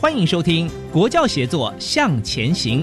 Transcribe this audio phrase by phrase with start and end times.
[0.00, 2.82] 欢迎收听《国教协作向前行》。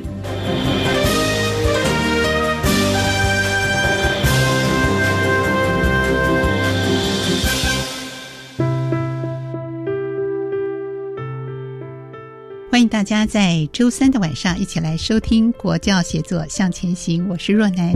[12.87, 17.93] 大家在周三的晚上一起来收听《国教协作向前行》，我是若楠。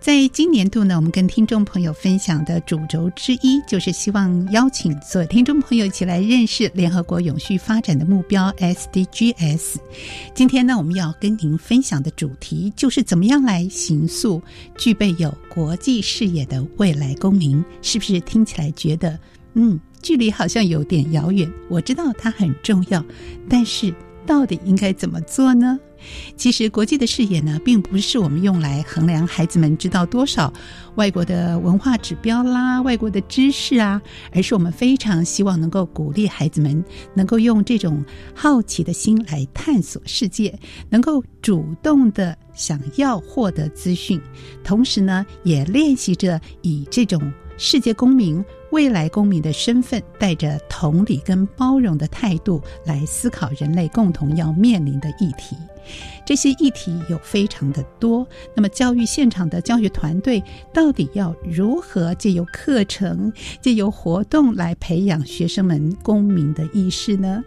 [0.00, 9.76] 在今年度呢，我们跟听众朋友分享的主轴之一，就是希望邀请所有听众朋友一起来认识联合国永续发展的目标 SDGs。
[10.34, 14.42] 今天呢，我们要跟您分享的主题就是怎么样来形塑
[14.76, 19.18] 具备有国际视野的未来公民，是不是听起来觉得
[19.54, 21.50] 嗯，距离好像有点遥远？
[21.68, 23.02] 我知道它很重要，
[23.48, 23.94] 但是。
[24.28, 25.80] 到底应该怎么做呢？
[26.36, 30.52] 其实，国际的视野呢，并不是我们用来衡量孩子们知道多少
[30.96, 34.00] 外国的文化指标啦、外国的知识啊，
[34.30, 36.84] 而是我们非常希望能够鼓励孩子们
[37.14, 40.56] 能够用这种好奇的心来探索世界，
[40.90, 44.20] 能够主动的想要获得资讯，
[44.62, 48.44] 同时呢，也练习着以这种世界公民。
[48.70, 55.56] 未来公民的身份，带着同理跟包容的态度来思考人类共同要面临的议题。
[56.26, 58.26] 这些议题有非常的多。
[58.54, 60.42] 那么，教育现场的教学团队
[60.72, 67.42] 到底要如何借由课程、借由活动来培养学生们公民的意识呢？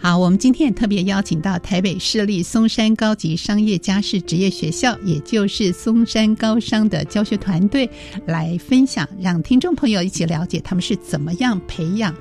[0.00, 7.90] 好，我们今天也特别邀请到台北市立松山高级商业家事职业学校，也就是松山高商的教学团队
[8.24, 12.14] 来分享，让听众朋友一起了解他们是怎么样培养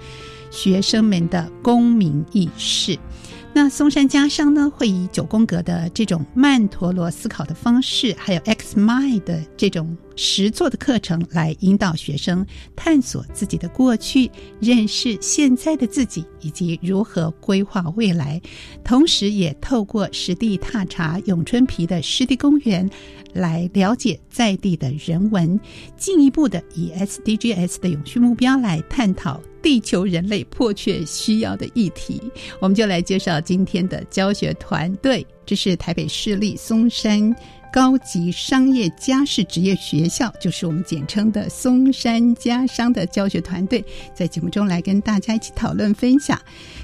[0.50, 2.98] 学生们的公民意识。
[3.60, 14.30] 那松山家商呢，会以九宫格的这种曼陀罗思考的方式，还有 X Mind 的这种实作的课程，来引导学生探索自己的过去，
[14.60, 18.40] 认识现在的自己，以及如何规划未来。
[18.84, 22.88] 同时，也透过实地踏查永春皮的湿地公园，
[23.34, 25.60] 来了解在地的人文，
[25.96, 29.42] 进一步的以 SDGs 的永续目标来探讨。
[29.60, 32.22] 地球人类迫切需要的议题，
[32.62, 35.26] 我们就来介绍今天的教学团队。
[35.46, 37.36] 这是台北市立松山
[37.74, 43.84] 高级商业家事职业学校，就是我们简称的松山家商的教学团队，
[44.14, 46.40] 在节目中来跟大家一起讨论分享。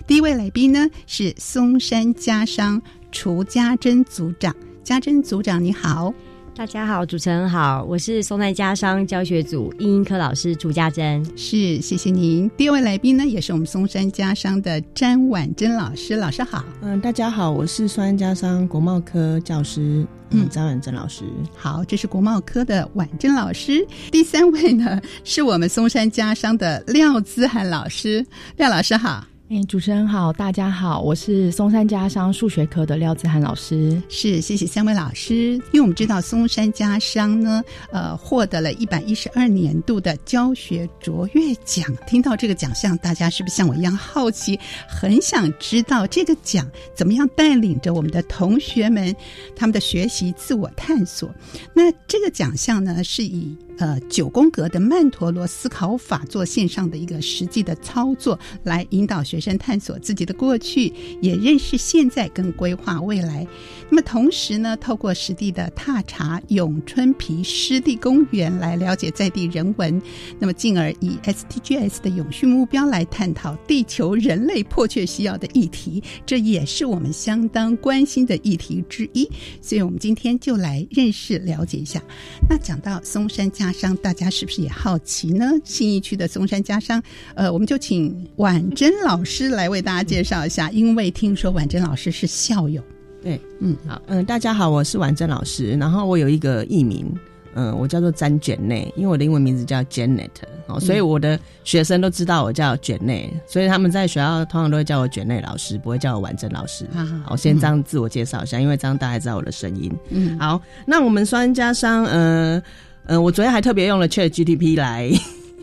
[0.05, 2.81] 第一位来宾呢是松山家商
[3.13, 4.53] 楚家珍组长，
[4.83, 6.13] 家珍组长你好。
[6.55, 12.47] 大家好，主持人好，我是松山家商教学组英英科老师朱家珍，是谢谢您。
[12.55, 16.63] 第二位来宾呢，也是我们松山家商的詹婉珍老师，老师好。
[16.81, 21.23] 嗯，大家好，我是松山家商国贸科教师，嗯，詹婉珍老师。
[21.55, 23.83] 好，这是国贸科的婉珍老师。
[24.11, 28.23] 第三位呢，是我们松山家商的廖姿涵老师，
[28.57, 29.25] 廖老师好。
[29.61, 34.01] 主持人好，大家好，我是松山家商数学科的廖子涵老师。
[34.09, 35.53] 是，谢谢三位老师。
[35.71, 41.85] 因为我们知道松山家商呢，呃，获得了一百一十二年度的教学卓越奖。
[42.07, 49.15] 听到这个奖项，大家是不是像我一样好奇，很想知道这个奖怎么样带领着我们的同学们
[49.55, 51.29] 他们的学习自我探索？
[51.73, 53.55] 那这个奖项呢，是以。
[53.77, 63.47] 呃，九宫格的曼陀罗思考法做线上的一个实际的操作，来引导学生探索自己的过去，也认识现在跟规划未来。
[63.93, 70.01] 那么同时呢，透过实地的踏查永春皮湿地公园来了解在地人文，
[70.39, 79.29] 那么进而以 SDGs 的永续目标来探讨地球人类迫切需要的议题，这也是我们相当关心的议题之一。
[79.61, 82.01] 所以，我们今天就来认识了解一下。
[82.49, 85.51] 那讲到松山家商，大家是不是也好奇呢？
[85.63, 86.99] 信义区的松山家商，
[87.35, 92.83] 呃，我们就请婉珍老师来为大家介绍一下，因为听说婉珍老师是校友。
[93.23, 97.09] 对，嗯，好，嗯，大家好，我是婉珍老师，然后我有一个艺名，
[97.55, 100.27] 嗯，我叫做詹卷内，因为我的英文名字叫 Janet，
[100.67, 106.85] 哦，所以我的学生都知道我叫卷内，所以他们在学校通常都会叫我卷内老师，不会叫我婉珍老师。
[106.93, 109.89] 好，我先这样自我介绍一下，因为这样大家知道我的声音。
[110.09, 112.61] 嗯，好，那我们双加商，嗯
[113.05, 115.09] 嗯，我昨天还特别用了 Chat GTP 来。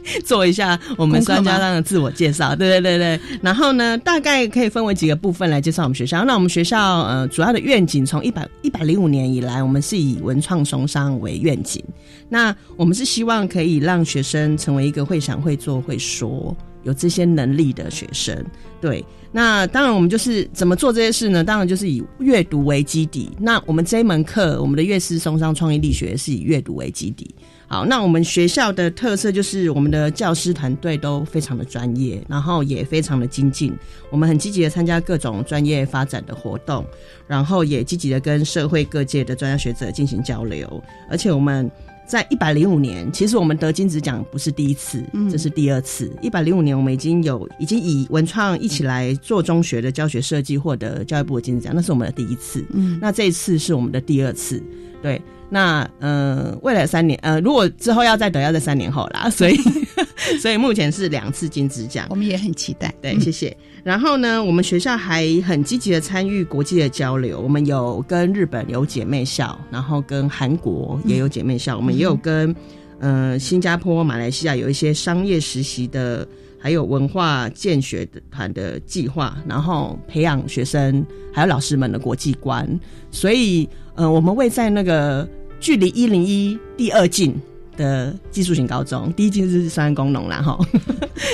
[0.25, 3.21] 做一下我们专家上的自我介绍，对对对对。
[3.43, 6.25] 然后呢，大概可以分为几个部分来介绍我们学校。
[6.25, 11.83] 那我们学校呃，主要的愿景从一百一百零五年以来，我们是以文创松商为愿景。
[12.29, 18.45] 那我们是希望可以让学生成为一个会想、会做、会说有这些能力的学生。
[18.81, 21.45] 对，那当然我们就是怎么做这些事呢？
[21.45, 23.31] 当然就是以阅读为基底。
[23.39, 27.35] 那我们这一门课，我们的乐师松商创意力学是以阅读为基底。
[27.73, 33.73] 好，那我们学校的特色就是我们的教师团队都非常的专业，然后也非常的精进。
[34.11, 36.85] 我们很积极的参加各种专业发展的活动，
[37.29, 40.83] 然后也积极的跟社会各界的专家学者进行交流。
[41.09, 41.71] 而且我们
[42.09, 45.01] 在一百零五年，其实我们得金子奖不是第一次，
[45.31, 46.11] 这是第二次。
[46.21, 52.67] 一百零五年，我们已经有已经以文创一起来做中学的教学设计获得教育部的金子奖，那是我们的第一次。
[52.75, 54.61] 嗯，那这一次是我们的第二次，
[55.01, 55.23] 对。
[55.53, 59.29] 那呃，未来三年呃，如果之后要再等，要在三年后啦。
[59.29, 59.57] 所以，
[60.41, 62.95] 所以目前是两次金子奖，我们也很期待。
[63.03, 63.55] 对，谢谢。
[63.83, 67.41] 然后呢，我们学校还很积极的参与国际的交流。
[67.41, 71.77] 我们有跟日本有姐妹校，然后跟韩国也有姐妹校。
[71.77, 72.55] 我们也有跟
[73.01, 76.25] 呃新加坡、马来西亚有一些商业实习的，
[76.61, 82.69] 还有文化建学团的计划，然后培养学生还有老师们的国际观。
[83.11, 85.29] 所以，呃，我们位在那个。
[85.61, 87.39] 距离一零一第二近
[87.77, 90.59] 的技术型高中，第一近是三工农然后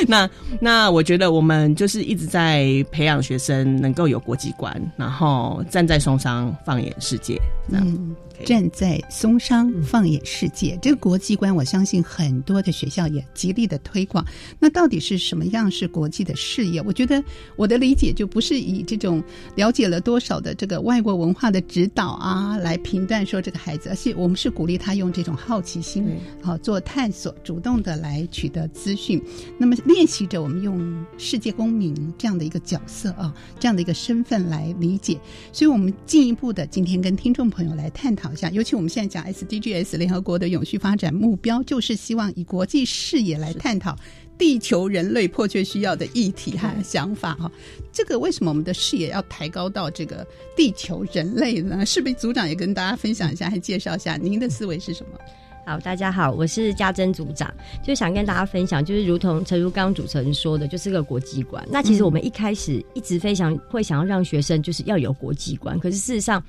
[0.07, 0.29] 那
[0.61, 7.41] 那我觉得我们就是一直在培养学生能够有国际观，然后站在松商放眼世界，
[7.71, 8.15] 嗯。
[8.45, 14.25] 站在松商放眼世界，这个国际观，我相信很多的学校也极力的推广。
[14.59, 16.83] 那到底是什么样是国际的视野？
[16.83, 17.23] 我觉得
[17.57, 19.23] 我的理解就不是以这种
[19.55, 26.07] 了解了多少的这个外国文化的指导啊来评断说这个孩子，而是我们是鼓励他用这种好奇心，
[26.43, 29.23] 好做探索，主动的来取得资讯。
[29.57, 35.19] 那么练习着我们用世界公民这样的一个角色啊，这样的一个身份来理解。
[35.53, 38.26] 所以我们进一步的今天跟听众朋友来探讨。
[38.33, 43.97] 一下，尤其我们现在讲 SDGs 联合国的永续发展目标，就是希望以国际视野来探讨
[44.39, 47.51] 地球人类迫切需要的议题和想法哈。
[47.93, 50.27] 这个为什么我们的视野要抬高到这个
[50.57, 51.85] 地球人类呢？
[51.87, 55.19] 是不是组长也跟大家分享一下，还介绍一下您的思维是什么？
[55.65, 57.53] 好，大家好，我是家珍组长，
[57.83, 61.67] 就想跟大家分享，就是如同陈如刚主持人说的，就是个国际观。
[61.69, 66.43] 那其实我们一开始一直非常会想要让学生就是要有国际观，可是事实上。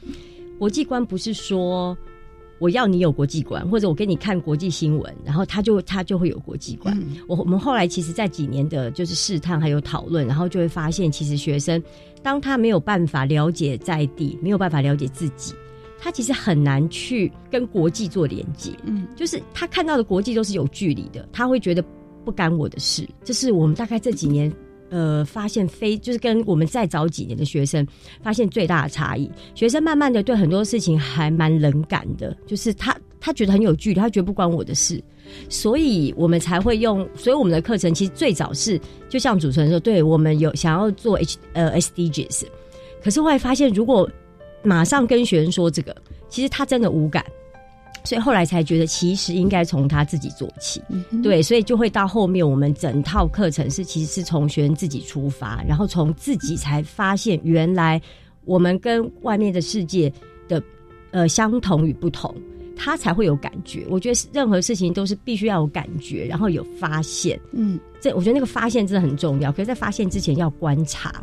[0.57, 1.98] 国际观不是说
[2.59, 6.98] 我要你有国际观，或者我给你看国际新闻，然后他就他就会有国际观。
[7.27, 11.81] 我我们后来其实，在几年的就是试探还有讨论，然后就会发现，其实学生
[12.24, 15.54] 当他没有办法了解在地，没有办法了解自己，
[16.00, 18.72] 他其实很难去跟国际做连接。
[18.84, 21.84] 嗯，就是他看到的国际都是有距离的，他会觉得
[22.25, 23.08] 不干我的事。
[23.24, 24.51] 这是我们大概这几年。
[24.89, 27.86] 呃，发现非就是跟我们再早几年的学生
[28.22, 35.03] 发现最大的差异，学生慢慢的对很多事情还蛮冷感的，就是他他觉得很有距离，他觉得不关我的事，
[35.50, 38.79] 所以我们才会用，所以我们的课程其实最早是
[39.10, 42.44] 就像主持人说，对我们有想要做 H 呃 SDGs，
[43.03, 44.10] 可是后来发现如果
[44.63, 45.96] 马上跟学生说这个，
[46.29, 47.25] 其实他真的无感。
[48.08, 50.82] 所以后来才觉得，其实应该从他自己做起，
[51.22, 58.02] 对，所以就会到后面，我们整套课程是其实是从学生自己出发，然后从自己才发现，原来
[58.46, 60.10] 我们跟外面的世界
[60.48, 60.64] 的
[61.12, 62.34] 呃相同与不同，
[62.78, 63.86] 他才会有感觉。
[63.90, 69.52] 我觉得任何事情都是必须要有感觉，然后有发现，嗯，这我觉得那个发现真的很重要。
[69.52, 71.22] 可是，在发现之前要观察，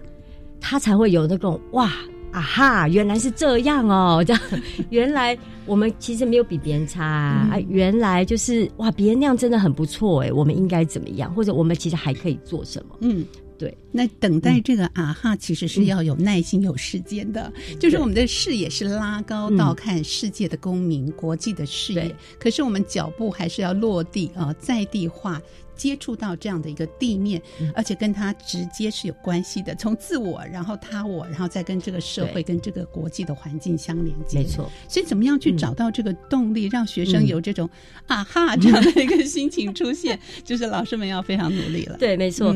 [0.61, 1.91] 他才会有那种哇。
[2.35, 4.43] 啊哈，原来是这样哦，这样
[4.91, 11.33] 原来我们其实没有比别人差啊，原来就是哇，别人那样真的很不错哎，我们应该怎么样？
[11.33, 12.97] 或者我们其实还可以做什么？
[13.03, 13.25] 嗯，
[13.57, 17.53] 对，那等待这个啊哈，其实是要有耐心、有时间的。
[17.79, 25.41] 就是我们的视野是拉高到看世界的公民、国际的视野，可是我们脚步还是要落地啊，在地化。
[25.77, 27.41] 接触到这样的一个地面，
[27.75, 34.39] 而且跟他直接是有关系的，从自我，然后他我，然后再跟这个社会、跟这个国际的环境相连接。
[34.39, 37.69] 没错，所以怎么样去找到这个动力，让学生有这种
[38.07, 41.97] 啊哈这样的一个心情出现， 就是老师们要非常努力了。
[41.99, 42.55] 对，没错。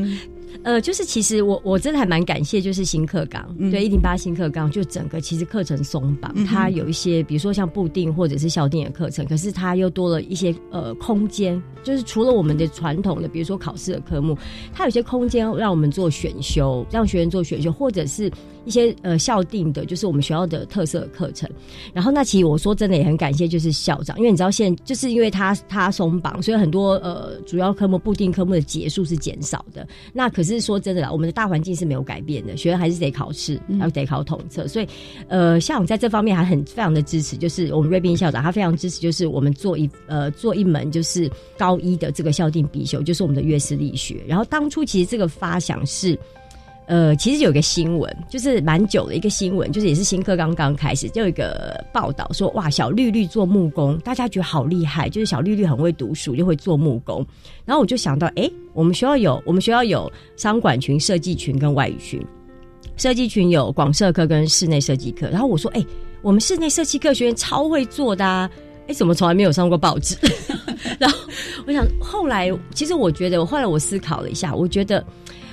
[0.63, 14.37] 呃，就是其实我我真的还蛮感谢，就是新课纲，对一零八新课纲，就整个其实课程松绑，它有一些比如说像布定或者是校定的课程，可是它又多了一些呃空间，就是除了我们的传统比如说考试的科目，
[14.73, 18.31] 它有些空间让我们做选修，让学员做选修，或者是。
[18.69, 21.49] 一些呃校定的，就是我们学校的特色课程。
[21.91, 29.87] 然后那其实我说真的也很感谢，就是校长，因为你知道现就是因为他他松绑，所以很多呃主要科目固定科目的结束是减少的。
[30.13, 34.67] 那可是说真的啦，我们的大环境是没有改变的，学生还是得考试，要得考统测。
[34.67, 34.87] 所以
[35.27, 44.23] 呃校长在这方面还很非常的支持，就是我们瑞斌校长他非常支持，就是我们做一呃做一门就是高一的这个校定必修，就是我们的乐师力学。
[44.27, 46.17] 然后当初其实这个发想是。
[46.89, 57.23] 呃，其实有个新闻，就是蛮久的一个新闻，就是也是新课刚刚开始，就有一个报道说，哇，小绿绿做木工，大家觉得好厉害，就是小绿绿很会读书，又会做木工。
[57.63, 62.19] 然后我就想到，哎，我们学校有，我们学校有商管群、设计群跟外语群，
[62.97, 65.29] 设计群有广设课跟室内设计课。
[65.29, 65.85] 然后我说，哎，
[66.23, 68.49] 我们室内设计课学员超会做的，啊，
[68.87, 70.17] 哎，怎么从来没有上过报纸？
[70.97, 71.19] 然后
[71.67, 75.05] 我想，后来其实我觉得，后来我思考了一下，我觉得。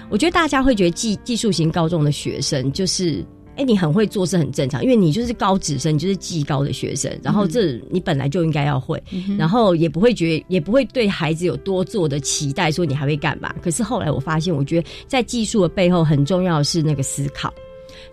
[0.09, 3.25] 我觉得大家会觉得技技术型高中的学生就是，
[3.57, 9.03] 哎，你很会做是很正常，因为你就是高职生，你就是技高的学生，然后这你本来就应该要会，
[9.37, 13.53] 然后也不会觉也不会对孩子有多做的期待，说你还会干嘛？
[13.61, 17.53] 可是后来我发现，我觉得在技术的背后很重要的是那个思考，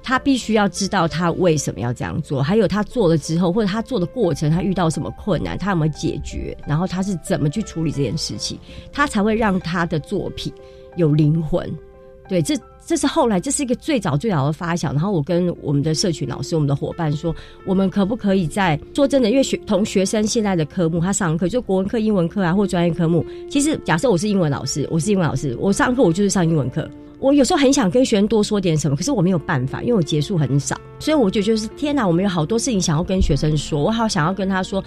[0.01, 8.57] 他必须要知道他为什么要这样做，还有他做了之后或者他做的过程，他遇到什么困难，他有没有解决，然后他是怎么去处理这件事情，
[8.91, 10.51] 他才会让他的作品。
[10.95, 11.69] 有灵魂，
[12.27, 14.93] 对，这这是后来，这是一个最早最早的发想。
[14.93, 17.33] 然后我跟我们的社群老师、我们的伙伴说，
[17.65, 19.29] 我们可不可以在说真的？
[19.29, 23.25] 因为学同学生现在的科目，他上课就国文课、英文课啊，或专业科目。
[23.49, 26.89] 其实假设我是英文老师，我是英文老师，我上课我就是上英文课。
[27.19, 34.83] 我有时候很想跟学生多说点什么，可是我没有办法，因为我结束很少，所以我就就是天哪，我们有好多事情想要跟学生说，我好想要跟他说。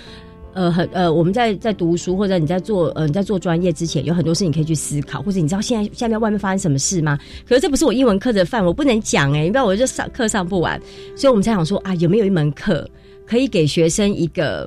[0.56, 7.18] 呃，很呃，我们在在读书或者你在做呃你在做专业之前，有很多事情可以去思考，或者你知道现在下面外面发生什么事吗？
[7.46, 10.80] 可是这不是我英文课的范，我不能讲哎，你不然我就上课上不完，
[11.14, 12.88] 所以我们才想说啊，有没有一门课
[13.26, 14.66] 可以给学生一个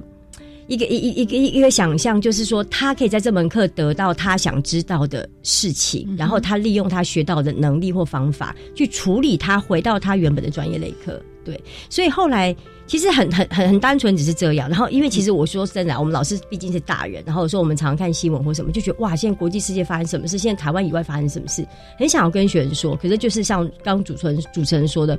[0.67, 12.55] 一个一一一个一个想象，就是说他可以在这门课得到他想知道的事情，然后他利用他学到的能力或方法去处理他回到他原本的专业类课，对，所以后来。
[12.89, 14.67] 其实很很很很单纯，只是这样。
[14.67, 20.39] 然后，因为其实我说真的，我们老师毕竟是大人，然后说我们常看新闻或什么，就觉得哇，现在国际世界发生什么事？
[20.39, 21.63] 现在台湾以外发生什么事？
[21.99, 25.15] 很想要跟学生说，可是就是像刚主持人主持人说的，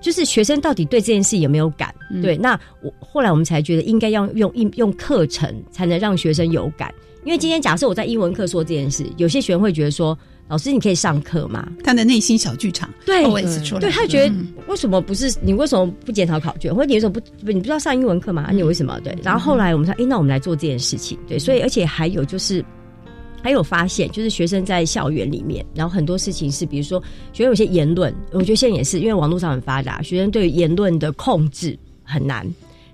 [0.00, 1.94] 就是学生到底对这件事有没有感？
[2.22, 6.90] 对，那我后来我们才觉得应该要用用用课程才能让学生有感。
[7.24, 10.18] 因为今天假设我在英文课说这件事，有些学生会觉得说。
[10.48, 11.68] 老师，你可以上课吗？
[11.82, 13.24] 他的内心小剧场，对，
[13.64, 13.80] 出来。
[13.80, 14.34] 对他觉得
[14.68, 15.52] 为什么不是你？
[15.52, 16.72] 为什么不检讨考卷？
[16.72, 17.50] 或者你为什么不不？
[17.50, 18.50] 你不知道上英文课吗？
[18.52, 19.00] 你为什么？
[19.00, 19.16] 对。
[19.22, 21.18] 然后后来我们说，哎，那我们来做这件事情。
[21.26, 22.64] 对，所以而且还有就是，
[23.42, 32.46] 还有发现，就是学生在校园里面，然后很多事情是，比如说学生有些言论，我觉得现在也是，因为网络上很发达，学生对言论的控制很难。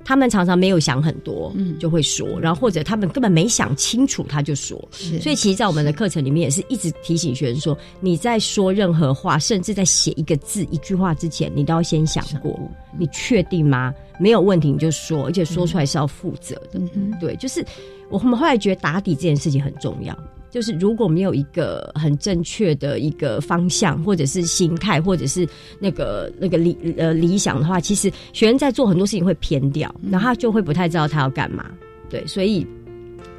[0.04, 4.76] 他们常常没有想很多，嗯，就会说，然后或者他们根本没想清楚，他就说。
[4.90, 12.58] 所以其实，在我们的课程里面，也是一直提醒学生说，你在说任何话，甚至在写一个字、一句话之前，你都要先想过，
[12.98, 13.94] 你确定吗？
[14.18, 16.80] 没有问题你就说，而且说出来是要负责的。
[16.94, 17.64] 嗯对，就是
[18.08, 20.16] 我们后来觉得打底这件事情很重要。
[20.52, 25.48] 就是如果没有一个很正确的一个方向，或者是心态，或者是
[25.80, 31.70] 那个那个理呃理想的话，其实学生在做很多事情会偏掉，然后他就会不太知道他要干嘛。
[32.10, 32.66] 对，所以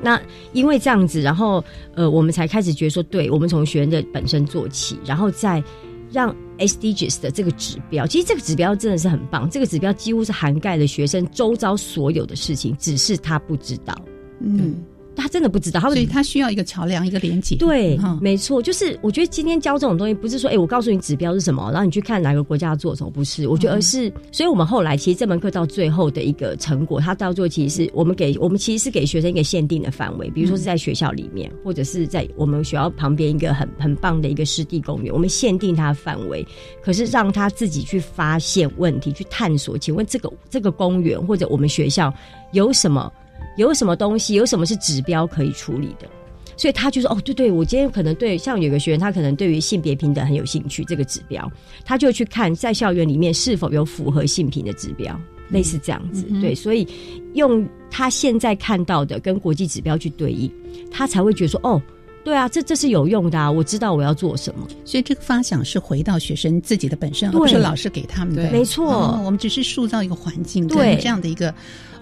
[0.02, 0.20] 那
[0.54, 5.64] 因为这样子，然后呃，我们才开始觉得说，对我们从学生的本身做起，然后再
[6.12, 13.96] 让 SDGs 的这个指标，其实这个指标真的是很棒，这个指标几乎是涵盖了学生周遭所有的事情，只是他不知道。
[14.40, 14.84] 嗯。
[15.16, 17.56] 他真的不知道，他所以他需要一个桥梁，一个连接。
[17.56, 36.46] 对，嗯没错，就是我觉得今天教这种东西，不是说，哎、我告诉你指标是什么，然后你去看哪个国家做什么，不是，我觉得而是，所以我们后来其实这门课到最后的一个成果，它到最后其实是我们给我们其实是给学生一个限定的范围，比如说是在学校里面，或者是在我们学校旁边一个很很棒的一个湿地公园，我们限定它的范围，
[36.82, 39.78] 可是让他自己去发现问题，去探索。
[39.78, 42.14] 请问这个这个公园或者我们学校
[42.52, 43.12] 有什么
[43.58, 46.08] 有什么东西，有什么是指标可以处理的？
[46.56, 51.52] 所以他就说：“哦，对对，我今天可能对像有个学员，他可能对于性别平等很有兴趣，这个指标，
[51.84, 55.20] 他就去看在校园里面是否有符合性平的指标，
[55.50, 56.24] 类似这样子。
[56.40, 56.88] 对，所以
[57.34, 60.50] 用他现在看到的跟国际指标去对应，
[60.92, 61.82] 他才会觉得说：哦，
[62.24, 64.68] 对啊，这这是有用的啊，我知道我要做什么。
[64.86, 68.52] 所以这个发想是回到学生自己的本身，不是老师给他们的。
[68.52, 71.54] 没错哦我们只是塑造一个环境，对这样的一个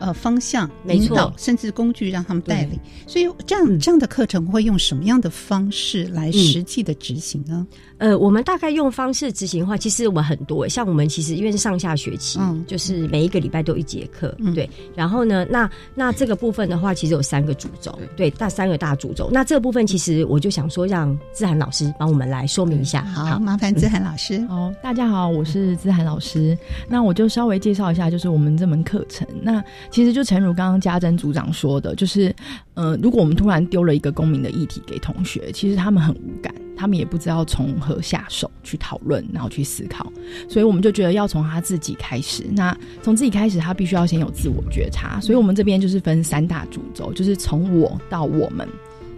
[0.01, 2.77] 呃方向没错引导，甚至工具让他们带领。
[3.07, 7.65] 所以这样、嗯这样的课程会用什么样的方式来实际的执行呢？
[7.97, 14.67] 呃，我们大概用方式执行的话，其实我们很多，像我们其实因为是上下学期，嗯就是每一个礼拜都有一节课，嗯对。
[14.95, 19.29] 然后呢，那那这个部分的话，其实有三个主轴，对，大三个大主轴。
[19.31, 23.03] 那这个部分其实我就想说，让志涵老师帮我们来说明一下。
[23.03, 24.43] 好，麻烦子涵老师。
[24.47, 26.57] 好，大家好，我是资涵老师。
[26.89, 29.27] 那我就稍微介绍一下，就是我们这门课程。
[29.41, 32.33] 那其实就诚如刚刚家珍组长说的，就是
[32.73, 40.11] 呃，如果我们突然丢了一个公民的议题给同学，其实他们很无感，他们也不知道从何下手去讨论，然后去思考。
[40.47, 42.45] 所以我们就觉得要从他自己开始。
[42.53, 45.19] 那从自己开始，他必须要先有自我觉察。
[45.19, 48.67] 所以我们这边就是分三大主轴，就是从我到我们，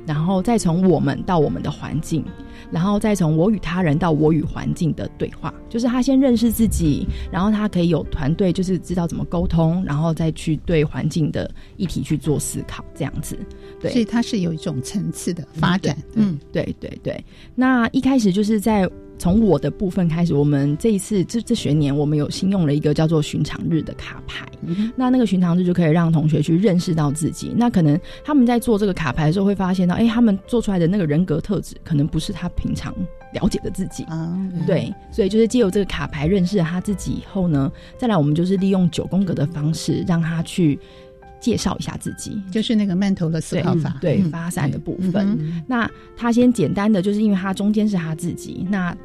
[0.07, 2.25] 然后再从我们到我们的环境。
[2.73, 13.37] 然后再从我与他人到我与环境的对话，就是他先认识自己，然后他可以有团队，就是知道怎么沟通，然后再去对环境的议题去做思考，这样子。
[13.79, 15.95] 对，所以它是有一种层次的发展。
[16.15, 17.23] 嗯，对对对。
[17.53, 24.46] 那一开始就是在从我的部分开始，我们这一次这这学年我们有新用了一个叫做寻常日的卡牌。
[24.96, 27.53] 那那个寻常日就可以让同学去认识到自己。
[27.55, 32.93] 那可能他们在做这个卡牌的时候会发现到，哎，他们做出来的那个人格特质可能不是他平常
[33.34, 34.03] 了解的自己。
[34.03, 40.79] 啊，对，所以就是借由这个卡牌认识了他自己以后呢，再来我们就是利用九宫格的方式让他去
[41.43, 45.38] 介绍一下自己，就是那个曼陀罗思考法，对、嗯发散的部分。
[45.41, 48.95] 嗯那他先简单的，就是因为他中间是他自己，那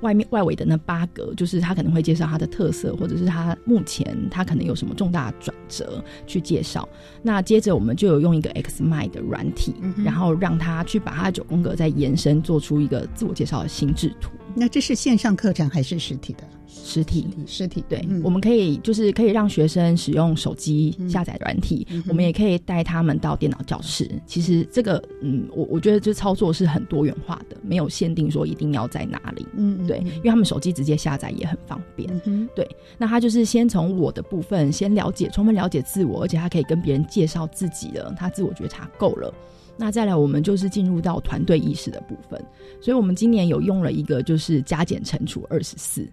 [0.00, 6.88] 外面外围的那八格，就是他可能会介绍他的特色，或者是他目前他可能有什么重大转折去介绍。
[7.22, 14.32] 那接着我们就有用一个 X m i 的软体，嗯然后让他去把他的九宫格再延伸，做出一个自我介绍的心智图。
[14.56, 16.42] 那这是线上课程还是实体的？
[16.74, 24.10] 实体，实体对，嗯我们可以就是可以让学生使用手机下载软体，嗯我们也可以带他们到电脑教室。
[24.26, 29.46] 其实这个，嗯，我我觉得这操作是很多元化的，没有限定说一定要在哪里。
[29.54, 32.08] 嗯对，因为他们手机直接下载也很方便。
[32.24, 39.32] 嗯对，那他就是先从我的部分先了解，充分了解自我，而且他可以跟别人介绍自己了，他自我觉察够了。
[39.74, 42.38] 那再来，我们就是进入到团队意识的部分，
[42.80, 46.06] 所以我们今年有用了一个就是加减乘除二十四，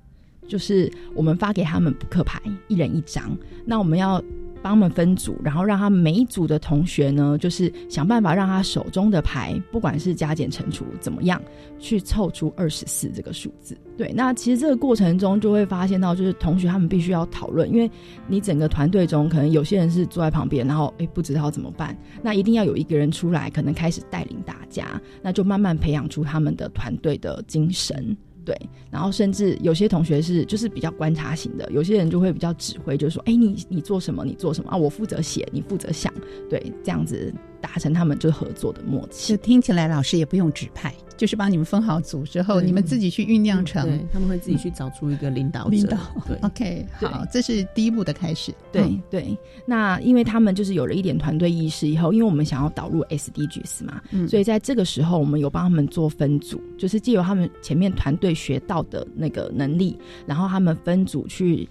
[0.50, 3.38] 就是我们发给他们扑克牌，一人一张。
[3.64, 4.22] 那我们要
[4.62, 11.42] 帮他们分组，然后让他每一组的同学呢，就是想办法让他手中的牌，不管是加减乘除怎么样，
[11.80, 13.78] 去凑出二十四这个数字。
[13.96, 17.90] 对，那其实这个过程中就会发现到，就是同学他们必须要讨论，因为
[18.28, 28.18] 你整个团队中可能有些人是坐在旁边，然后诶不知道怎么办，那一定要有一个人出来，可能开始带领大家，那就慢慢培养出他们的团队的精神。
[28.50, 28.60] 对，
[28.90, 34.76] 然后甚至有些同学是就是比较观察型的，有些人就会比较指挥，就是说，哎，你你做什么，你做什么啊？
[34.76, 36.12] 我负责写，你负责想，
[36.50, 39.36] 对，这样子达成他们就合作的默契。
[39.36, 45.70] 就听起来老师也不用指派，就是帮你们分好组之后，你们自己去酝酿成对，他们会自己去找出一个领导者。
[45.70, 45.98] 领导。
[46.28, 48.54] 对 OK，对好，这是第一步的开始。
[48.72, 61.68] 对、嗯对，那因为他们就是有了一点团队意识以后，因为我们想要导入 SDGs 嘛，嗯所以在这个时候，我们有帮他们做分组，就是借由他们前面团队学到的那个能力，然后他们分组去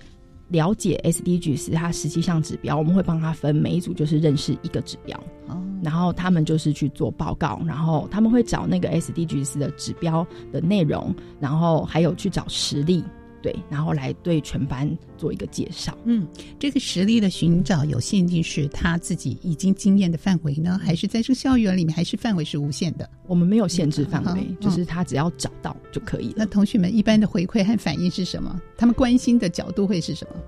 [0.49, 13.05] 了解 SDGs 它十七项指标，我们会帮他分，每一组就是认识一个指标，哦，然后他们就是去做报告，然后他们会找那个 SDGs 的指标的内容，然后还有去找实例。
[13.49, 15.97] 对，然后来对全班做一个介绍。
[16.05, 16.27] 嗯，
[16.59, 23.09] 这个实力的寻找有限定是他自己已经经验的范围呢，还是在这个校园里面，还是范围是无限的？
[23.27, 26.35] 我们没有限制范围，嗯就是他只要找到就可以了。
[26.37, 28.61] 那同学们一般的回馈和反应是什么？
[28.77, 30.41] 他们关心的角度会是什么？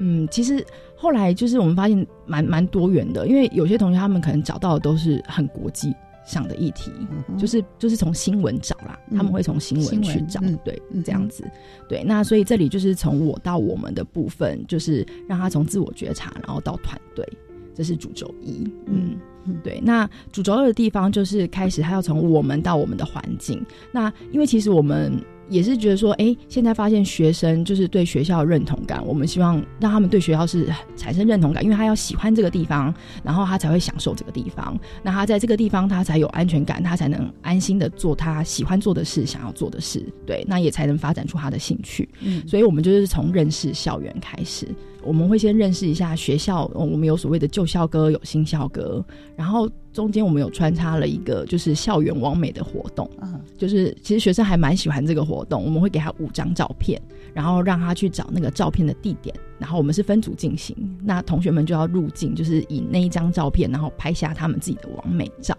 [0.00, 0.62] 嗯，其实
[0.94, 5.94] 后来就是我们发现蛮蛮多元的，因为有些同学他们可能找到的都是很国际
[6.26, 6.90] 上的议题，
[7.38, 11.44] 就是就是从新闻找啦，他们会从新闻去找，对，这样子，
[11.88, 12.04] 对。
[12.04, 17.26] 那所以这里就是从我到我们的部分，就是让他从自我觉察，然后到团队，
[17.74, 19.18] 这是主轴一，嗯。
[19.64, 23.60] 对，那主轴二的地方就是开始，他要从我们到我们的环境。
[23.90, 25.20] 那因为其实我们
[25.52, 34.78] 也是觉得说，哎，现在发现学生就是对学校认同感，我们希望让他们对学校是产生认同感，因为他要喜欢这个地方，然后他才会享受这个地方。
[35.02, 40.02] 那他在这个地方，他才有安全感，他才能安心的做他喜欢做的事，想要做的事。
[40.26, 42.08] 对，那也才能发展出他的兴趣。
[42.20, 44.66] 嗯，所以我们就是从认识校园开始。
[45.04, 49.04] 我们会先认识一下学校，我们有所谓的旧校歌，有新校歌，
[49.36, 57.00] 然后中间我们有穿插了一个就是校园完美的活动，嗯，就是其实学生还蛮喜欢这个活动，我们会给他五张照片，
[57.34, 65.56] 然后让他去找那个照片的地点，然后我们是分组进行，那同学们就要入镜，就是以那一张照片，然后拍下他们自己的完美照，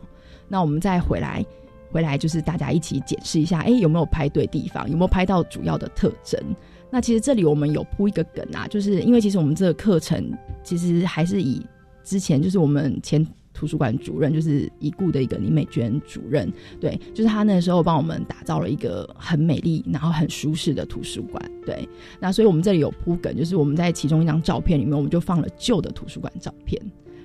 [0.48, 1.46] 那我们再回来，
[1.92, 6.40] 回来就是大家一起检视一下，哎，有没有拍对地方，有没有拍到主要的特征。
[6.94, 10.32] 那其实这里我们有铺一个梗啊，就是因为其实我们这个课程
[10.64, 11.60] 其实还是以
[12.04, 21.90] 之前就是我们前图书馆主任就是已故的一个李美娟主任，对，就是她那时候帮我们打造了一个很美丽然后很舒适的图书馆，对。
[22.20, 26.80] 那所以我们这里有铺梗，就是我们在其中一张照片里面，我们就放了旧的图书馆照片，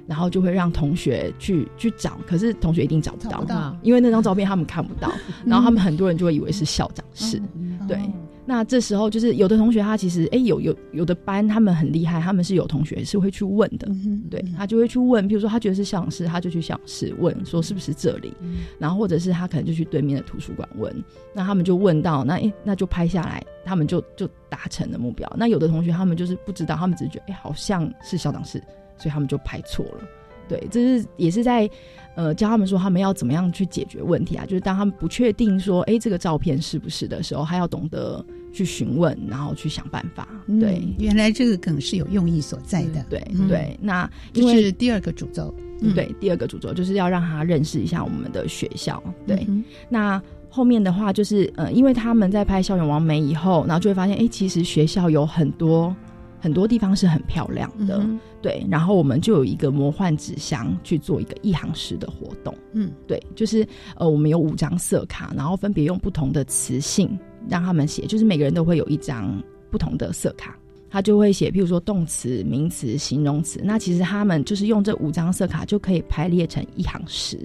[0.06, 5.12] 然后就会让同学去去找，可是同学一定找不到，因为那张照片他们看不到，
[5.44, 7.38] 然后他们很多人就会以为是校长室，
[7.86, 8.00] 对。
[8.48, 13.86] 那这时候就是有的同学他其实哎有有有的班他们很厉害，他们是有同学是会去问的，
[14.30, 18.32] 对他就会去问，比如说他觉得是校长室，他就去校长室问说是不是这里，
[18.78, 20.90] 然后或者是他可能就去对面的图书馆问，
[21.34, 25.30] 那他们就问到，那哎那就拍下来，他们就就达成了目标。
[25.36, 28.58] 那有的同学他们就是不知道，他们只是觉得哎好像是校长室，
[28.96, 30.08] 所以他们就拍错了。
[30.48, 31.68] 对，这是也是在。
[32.14, 34.44] 呃，教他们说他们要怎么样去解决问题啊？
[34.44, 40.28] 就是当他们不确定说，哎，这个照片是不是的时候，还要懂得去询问，然后去想办法。
[40.60, 43.04] 对，原来这个梗是有用意所在的。
[43.08, 45.54] 对对，那这是第二个主轴。
[45.94, 49.02] 对，第二个主轴就是要让他认识一下我们的学校。
[49.26, 49.46] 对，
[49.88, 55.94] 那后面的话就是，呃，因为他们在拍校园王梅以后，然后就会发现，哎，其实学校有很多。
[56.40, 58.00] 很多地方是很漂亮的，
[58.40, 58.64] 对。
[58.70, 70.56] 然后我们就有一个魔幻纸箱去做一个一行诗的活动，嗯，对，就是呃，我们有五张色卡，然后分别用不同的词性让他们写，就是每个人都会有一张不同的色卡，
[70.90, 73.60] 他就会写，譬如说动词、名词、形容词。
[73.62, 77.38] 那其实他们就是用这五张色卡就可以排列成一行诗。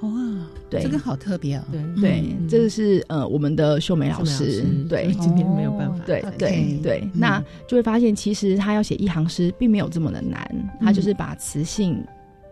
[0.00, 0.10] 哇，
[0.68, 1.64] 对，这个好特别哦。
[1.72, 6.04] 对对，这个是呃我们的秀美老师，对，今天没有办法。
[6.04, 10.46] 对对对，那就会发现其实他要写一行诗，并没有这么的难，
[10.80, 12.04] 他就是把词性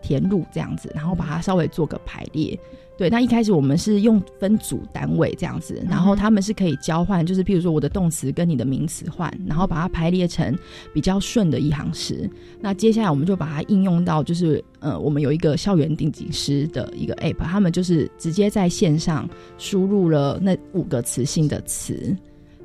[0.05, 2.57] 填入这样子，然后把它稍微做个排列。
[2.95, 10.55] 对，那一开始我们是用分组单位这样子，然后他们是可以交换，就是譬如说我的动词跟你的名词换，然后把它排列成
[10.93, 12.29] 比较顺的一行诗。
[12.61, 22.15] 那接下来我们就把它应用到，就是呃，我们有一个校园定景师的一个 app，他们就是直接在线上输入了那五个词性的词，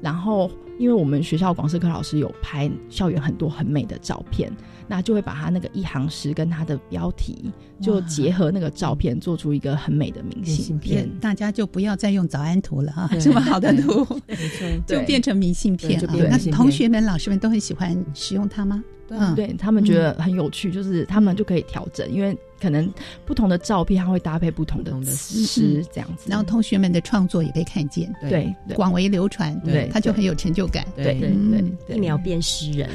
[0.03, 0.50] 然后。
[0.80, 4.50] 因为我们学校广视科老师有拍校园很多很美的照片，
[4.88, 11.06] 那就会把他那个一行诗跟他的标题就结合那个照片，做出一个很美的明信片。
[11.20, 14.06] 大家就不要再用早安图了啊，这么好的图，
[14.86, 16.02] 就变成明信片。
[16.02, 16.10] 了。
[16.30, 18.82] 那同学们、老师们都很喜欢使用它吗？
[19.10, 22.34] 嗯，对他们觉得很有趣，就是他们就可以调整，因为。
[22.61, 22.92] 可能
[23.25, 26.29] 不同的照片，它会搭配不同的诗，这样子。
[26.29, 31.33] 然后同学们的创作也被看见，对，广为流传，对，他就很有成就感，对对
[31.87, 32.90] 对，一秒变诗人，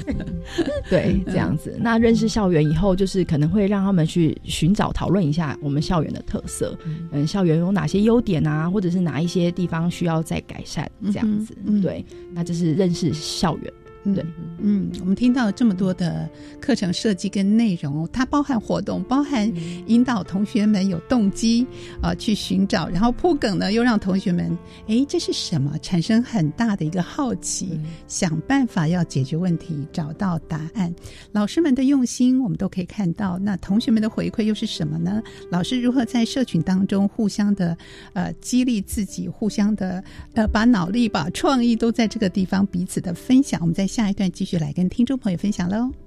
[0.90, 1.76] 对，这样子。
[1.80, 6.78] 那认识校园以后，就是可能会让他们去寻找、讨论一下我们校园的特色，
[7.12, 11.56] 嗯，校园有哪些优点啊，或者是哪一些地方需要再改善，这样子。
[11.82, 13.74] 对，那就是认识校园。
[14.14, 14.24] 对，
[14.60, 16.30] 嗯，我们听到这么多的
[16.62, 19.52] 课程设计跟内容，它包含活动，包含
[19.88, 21.66] 引导同学们有动机
[22.04, 24.56] 啊去寻找，然后铺梗呢，又让同学们
[24.88, 30.94] 哎这是什么产生很大的一个好奇，想办法要解决问题，找到答案。
[31.32, 35.20] 老师们的用心我们都可以看到，那同学们的回馈又是什么呢？
[35.50, 37.76] 老师如何在社群当中互相的
[38.14, 40.04] 呃激励自己，互相的
[40.36, 43.60] 呃把脑力、把创意都在这个地方彼此的分享。
[43.62, 43.90] 我们在。
[43.96, 46.05] 下一段继续来跟听众朋友分享喽。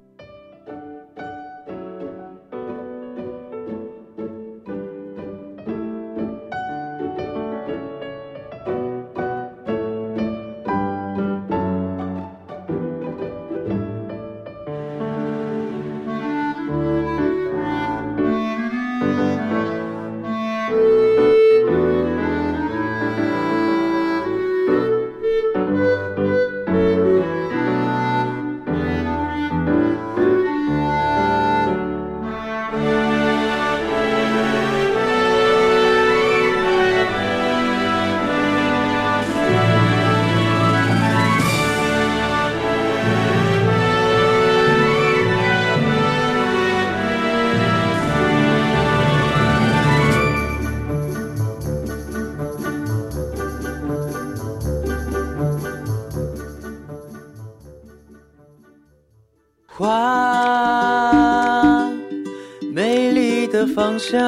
[63.99, 64.23] 方向，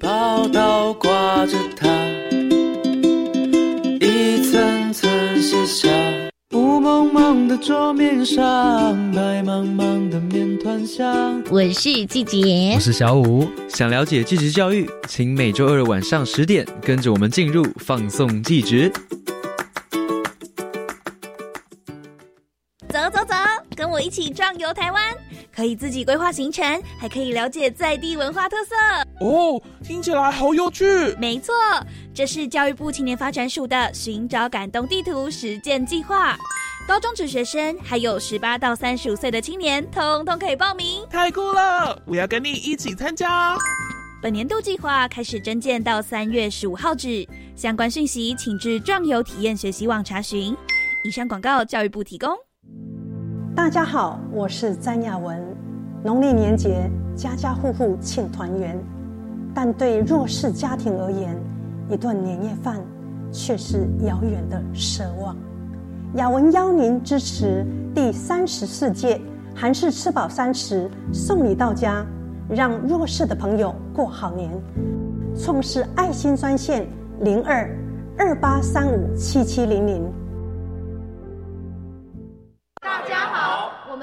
[0.00, 1.88] 报道挂着它，
[4.00, 5.88] 一层层卸下。
[6.52, 8.42] 雾蒙蒙的桌面上，
[9.12, 11.42] 白茫茫的面团香。
[11.50, 13.48] 我是季杰我，是小五。
[13.66, 18.92] 想了解继职教育，请每周二晚上十点跟着我们进入放送季职。
[22.90, 23.34] 走走走，
[23.74, 25.02] 跟我一起壮游台湾，
[25.54, 28.74] 可以自己规划行程，还可以了解在地文化特色。
[29.20, 30.84] 哦，听起来好有趣。
[31.18, 31.54] 没错，
[32.12, 36.36] 这是教育部青年发展署的寻找感动地图实践计划。
[36.86, 41.06] 高中职学生还有十八到三十五岁的青年，通通可以报名。
[41.08, 42.02] 太酷了！
[42.04, 43.56] 我要跟你一起参加。
[44.20, 50.56] 本年度计划开始征件到三月十五号止，相关讯息请至壮游体验学习网查询。
[51.04, 52.30] 以上广告，教育部提供。
[53.56, 55.40] 大家好，我是詹雅文。
[56.02, 58.76] 农历年节，家家户户庆团圆，
[59.54, 61.40] 但对弱势家庭而言，
[61.88, 62.80] 一顿年夜饭
[63.30, 65.36] 却是遥远的奢望。
[66.16, 67.64] 雅文邀您支持
[67.94, 69.20] 第三十四届
[69.54, 72.04] 韩式吃饱三十送礼到家，
[72.48, 74.50] 让弱势的朋友过好年。
[75.38, 76.88] 创世爱心专线
[77.20, 77.70] 零二
[78.18, 80.12] 二八三五七七零零。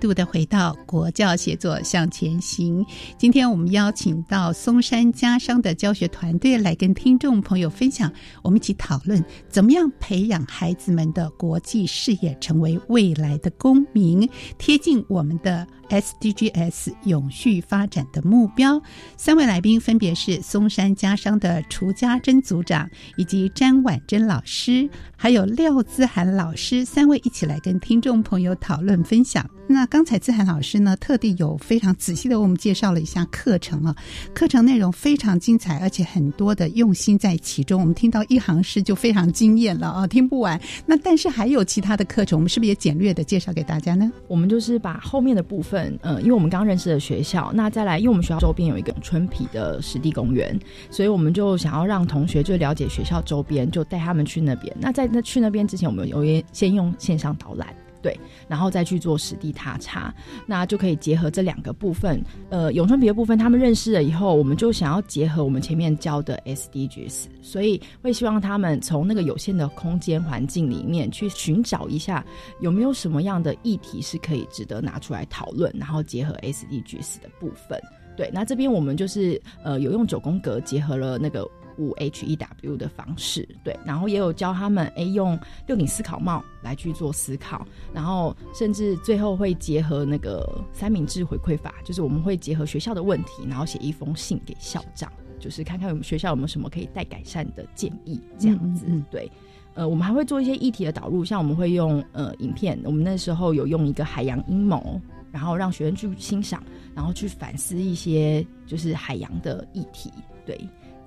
[0.00, 2.84] 度的回到国教协作向前行。
[3.18, 8.10] 今天我们邀请到松山家商的教学团队来跟听众朋友分享，
[8.42, 18.80] 我们一起讨论怎么样培养孩子们的国际视野，成为未来的公民，贴近我们的 SDGs 永续发展的目标。
[19.18, 29.48] 三位来宾分别是松山家商的楚家珍组长，以及詹婉珍老师，还有廖姿涵老师，三位一起来跟听众朋友讨论分享。
[29.68, 33.94] 那刚才姿涵老师呢，特地有非常仔细的为我们介绍了一下课程啊，
[34.32, 37.80] 课程内容非常精彩，而且很多的用心在其中。
[37.80, 40.58] 我们听到一行诗就非常惊艳了啊，听不完。
[40.86, 44.08] 那但是还有其他的课程，我们是不是也简略的介绍给大家呢？
[44.28, 50.56] 我们就是把后面的部分，呃，因为我们刚认识的学校，那再来，因为我们学校周边有一个春皮的湿地公园，
[50.88, 54.72] 所以我们就想要让同学就了解学校周边，就带他们去那边。
[54.78, 56.22] 那在那去那边之前，我们有
[56.52, 57.74] 先用线上导览。
[58.02, 60.14] 对，然后再去做实地踏查，
[60.46, 62.22] 那就可以结合这两个部分。
[62.48, 72.24] 呃，永春皮的部分，他们认识了以后，我们就想要结合我们前面教的 SDGs，所以会希望他们从那个有限的空间环境里面去寻找一下
[72.60, 77.80] 有没有什么样的议题是可以值得拿出来讨论，然后结合 SDGs 的部分。
[78.16, 81.48] 对，那这边我们就是呃有用九宫格结合了那个。
[81.80, 99.30] 五 H E W 的方式，对，然后也有教他们诶用六顶思考帽来去做思考，然后甚至最后会结合那个三明治回馈法，就是我们会结合学校的问题，然后写一封信给校长，就是看看我们学校有没有什么可以待改善的建议，这样子，对。
[99.74, 106.62] 呃，我们还会做一些议题的导入，像我们会用呃影片，我们那时候有用一个海洋阴谋，然后让学生去欣赏，
[106.92, 110.12] 然后去反思一些就是海洋的议题，
[110.44, 110.60] 对。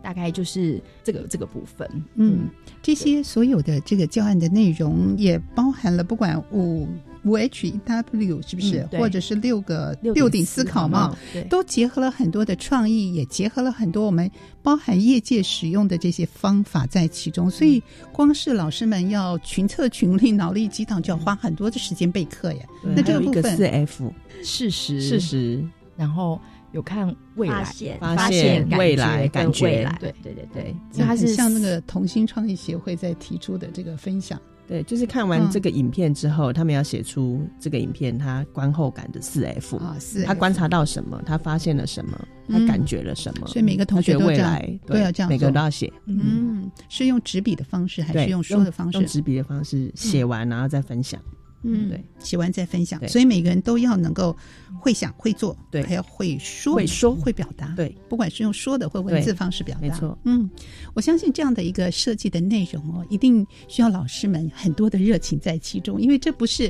[0.04, 2.50] 大概就是这个这个部分，嗯，
[2.82, 6.86] 这些所有的这个教案的内容也包含了不管五
[7.24, 11.16] 五 H W 是不是，或者是六个六顶思考帽，
[11.50, 14.30] 都结合了很多的创意，也结合了很多我们
[14.62, 17.50] 包含业界使用的这些方法在其中。
[17.50, 22.66] 所以，光是老师们要群策群力、脑力激荡，就要花很多的时间备课呀。
[22.84, 24.14] 那这个部分四 F
[24.44, 25.00] 事实。
[25.00, 25.64] 事实，
[25.96, 26.38] 然后。
[26.74, 27.64] 有看未来，
[28.00, 29.90] 发现未来，感觉。
[30.00, 45.92] 对对对对，因为它是像那个同心创意协会在提出的这个分享，对，就是看完这个影片之后，他们要写出这个影片他观后感的四 F 啊，四他观察到什么，他发现了什么，他感觉了什么，所以每个同学都未来都要这样，每个人都要写。
[46.08, 48.98] 嗯，是用纸笔的方式还是用说的方式？
[48.98, 51.22] 用纸笔的方式写完，然后再分享。
[51.26, 54.36] 嗯，对，写完再分享，所以每个人都要能够
[54.82, 60.18] 会想会做，对，还要会说，会说会表达，对，不管是用说的或文字方式表达，没错。
[60.26, 60.50] 嗯，
[60.94, 66.70] 我相信这样的一个设计的内容哦，一定需要老师们很多的热情在其中，因为这不是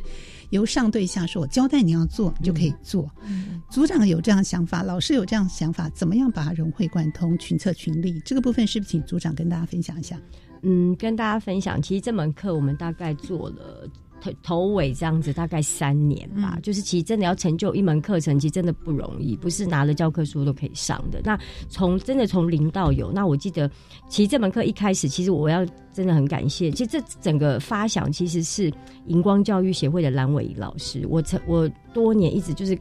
[0.52, 3.10] 由上对下说，我交代你要做你就可以做。
[3.26, 8.22] 嗯组长有这样想法，老师有这样想法，怎么样把它融会贯通、群策群力？
[8.24, 10.22] 这个部分是不是请组长跟大家分享一下？
[10.62, 13.90] 嗯，跟大家分享，其实这门课我们大概做了。
[14.24, 21.20] 头头尾这样子大概三年吧，就是其实真的要成就一门课程，其实真的不容易，不是拿了教科书都可以上的。
[21.24, 23.70] 那从真的从零到有，那我记得
[24.08, 28.72] 其实这门课一开始，其实我要真的很感谢，其实这整个发想其实是
[29.08, 32.78] 荧光教育协会的蓝伟老师，我曾我多年一直就是。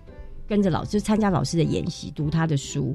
[0.53, 2.95] 跟着老师参加老师的演习，读他的书，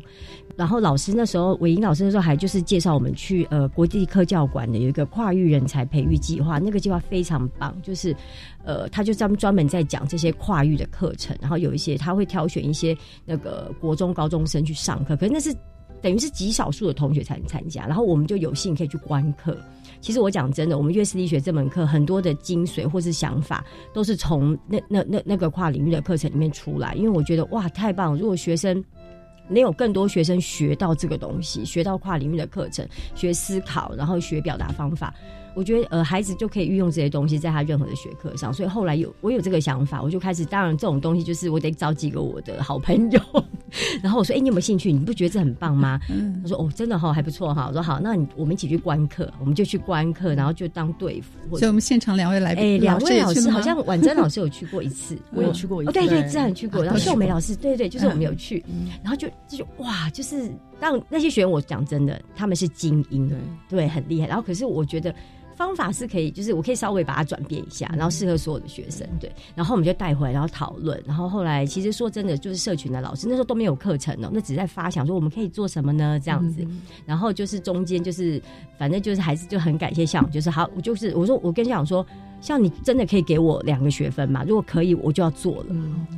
[0.55, 8.15] 然后老师那时候韦英老师那时候还就是介绍我们去呃国际科教馆的有一个跨域人才培育计划，那个计划非常棒，就是
[8.63, 15.51] 呃他就专专门在讲这些跨域的课程，然后有一些他会挑选一些那个国中高中生去上课，可是那是
[16.01, 19.57] 等于是极少数的同学才能参加，然后我们就有幸可以去观课。
[19.99, 26.93] 其实我讲真的，我们乐视力学这门课很多的精髓或是想法，都是从那那那那个跨领域的课程里面出来。
[26.93, 28.15] 因为我觉得哇，太棒！
[28.15, 28.83] 如果学生
[29.49, 35.13] 能有更多学生学到这个东西，学到跨领域的课程，学思考，然后学表达方法。
[35.55, 40.45] 我觉得呃，孩子就可以运用这些东西在他任何的学科上，所以后来有我有这个想法，我就开始。
[40.45, 43.19] 当然，这种东西就是我得找几个我的好朋友，
[44.01, 44.91] 然后我说：“哎，你有没有兴趣？
[44.91, 45.99] 你不觉得这很棒吗？”
[46.43, 56.83] 他说：“哦，真的哈，还不错哈。”我说：“好，那你我们一起去观课，我们就去观课，然后就当队服。”所以，我们现场两位来宾，哎，两位老师好像婉珍老师有去过一次， 我有去过一次，对对，自然去过。
[56.83, 58.63] 然后秀梅老师，对对，就是我们有去，
[59.03, 63.31] 然后就就哇，就是让那些学员，我讲真的，他们是精英，
[63.69, 64.27] 对，很厉害。
[64.27, 65.13] 然后，可是我觉得。
[65.57, 69.27] 方法是可以，就是我可以稍微把它转变一下，然后适合所有的学生，对。
[69.55, 71.01] 然后我们就带回来，然后讨论。
[71.03, 76.19] 然后后来其实说真的，就是社群的老师那时候都没有课程哦，那只是在发想说我们可以做什么呢？
[76.23, 76.63] 这样子。
[77.07, 78.39] 然后就是中间就是
[78.77, 82.05] 反正就是还是就很感谢校长，就是好，我就是我说我跟校长说。
[82.41, 84.43] 像你真的可以给我两个学分嘛？
[84.43, 85.75] 如果可以，我就要做了。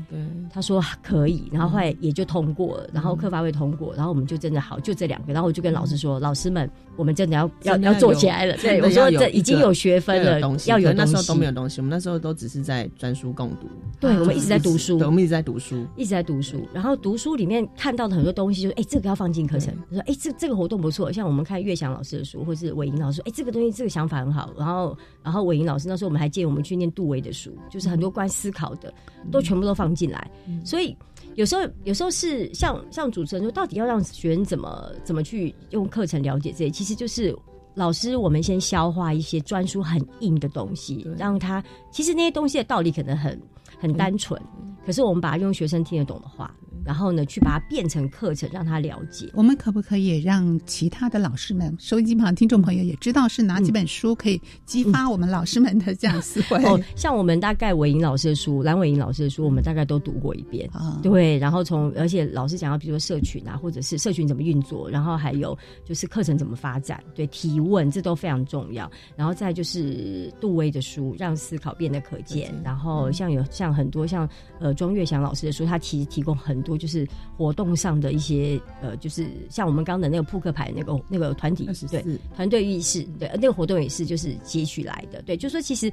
[0.10, 0.20] 对，
[0.52, 5.34] 他说可以，然后后来也就通过了，然后课发会通过，然后我们就真的好，就这两个。
[5.34, 13.68] 然后我就跟老师说：“老师们，我们真的要要要做起来了。”对，我说这已经有学分了，要有那时候都没有东西，我们那时候都只是在专书共读。
[14.00, 16.68] 对，我们一直在读书，我们一直在读书，一直在读书。
[16.74, 19.74] 然后读书里面看到的很多东西，就是哎，这个要放进课程。
[19.92, 24.52] 说哎，这这个活动不错，像我们看岳翔老师的书，或是伟英老师，哎，这个东西这个想法很好。
[24.58, 26.90] 然后然后伟英老师那时候我们还建议我们去念。
[26.94, 28.92] 杜威的书就是很多关思考的，
[29.32, 30.30] 都全部都放进来。
[30.66, 30.98] 所以
[31.36, 36.70] 有时候，有时候是像像主持人说，到底要让学生怎么怎么去用课程了解这些？
[36.72, 37.38] 其实就是
[37.76, 43.40] 老师，我们先消化一些专书很硬的东西，让他其实那些东西的道理可能很
[43.78, 44.42] 很单纯，
[44.84, 46.52] 可是我们把它用学生听得懂的话。
[46.90, 49.30] 然后呢，去把它变成课程，让他了解。
[49.36, 56.66] 我们可不可以让其他的老师们、收音机旁听众朋友也知道是哪几本书可以激发我们老师们的这样思维？
[56.66, 60.68] 哦，像我们大概韦莹老师的书、蓝伟莹老师的书，我们大概都读过一遍。
[60.74, 61.38] 啊，对。
[61.38, 68.90] 然后从而且老师讲到，比如说社群啊，或者是社群怎么运作，然后还有就是课程怎么发展，对提问这都非常重要。
[69.16, 72.52] 然后再就是杜威的书，让思考变得可见。
[72.64, 74.28] 然后像有像很多像
[74.60, 76.79] 呃庄月祥老师的书，他其实提供很多。
[76.80, 82.04] 就是活动上的一些呃，就是像我们刚的那个扑克牌那个那个团体对
[82.36, 85.92] 团队意识对，那个活动也是就是接取来的对，就说其实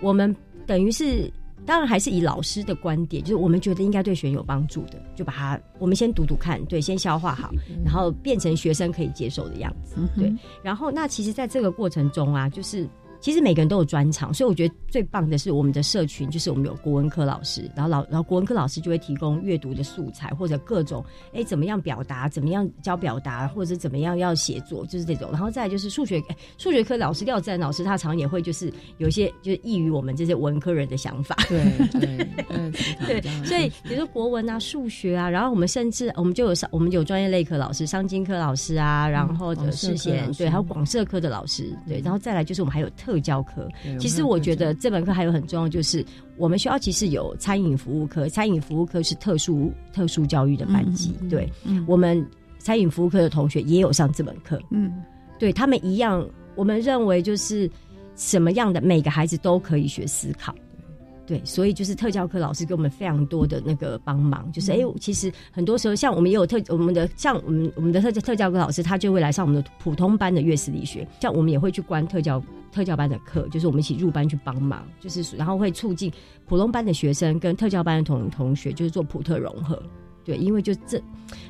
[0.00, 0.34] 我们
[0.66, 1.30] 等于是
[1.64, 7.52] 当然还是以老师的观点，就是我们觉得应该对学员有帮助的，就把它我们先读读看，对，先消化好，
[7.84, 10.34] 然后变成学生可以接受的样子，对。
[10.62, 12.88] 然后那其实在这个过程中啊，就是。
[13.22, 25.30] 其实每个人都有专长，所以我觉得最棒的是我们的社群，就是我们有国文科老师，然后老然后国文科老师就会提供阅读的素材或者各种哎怎么样表达，怎么样教表达，或者怎么样要写作，就是这种。
[25.30, 26.20] 然后再就是数学，
[26.58, 31.36] 数学科老师廖自然老师他常也会就是有一些就是异于我们这些文科人的想法。
[31.48, 43.11] 对对对， 所以比如说国文啊、数学啊，然后我们甚至我们就有上我们有专业类科老师，商经科老师啊，然后的世贤对，还有广社科的老师对，然后再来就是我们还有特。
[43.12, 43.68] 特教课，
[44.00, 46.04] 其实我觉得这门课还有很重要，就是
[46.38, 51.46] 我们学校其实有餐饮服务科，餐饮服务科是特殊特殊教育的班级，对，
[51.86, 52.26] 我们
[52.58, 55.02] 餐饮服务科的同学也有上这门课，嗯，
[55.38, 57.70] 对他们一样，我们认为就是
[58.16, 60.54] 什么样的每个孩子都可以学思考。
[61.24, 72.42] 对，所以就是特教课老师给我们非常多的那个帮忙，就是哎、其实很多时候像我们也有特我们的像我们我们的特特教课老师，他就会来上我们的普通班的乐视力学，像我们也会去关特教
[72.72, 76.10] 特教班的课，就是我们一起入班去帮忙，就是然后会促进
[76.46, 79.80] 普通班的学生跟特教班的同同学，就是做普特融合。
[80.24, 81.02] 对，因为就这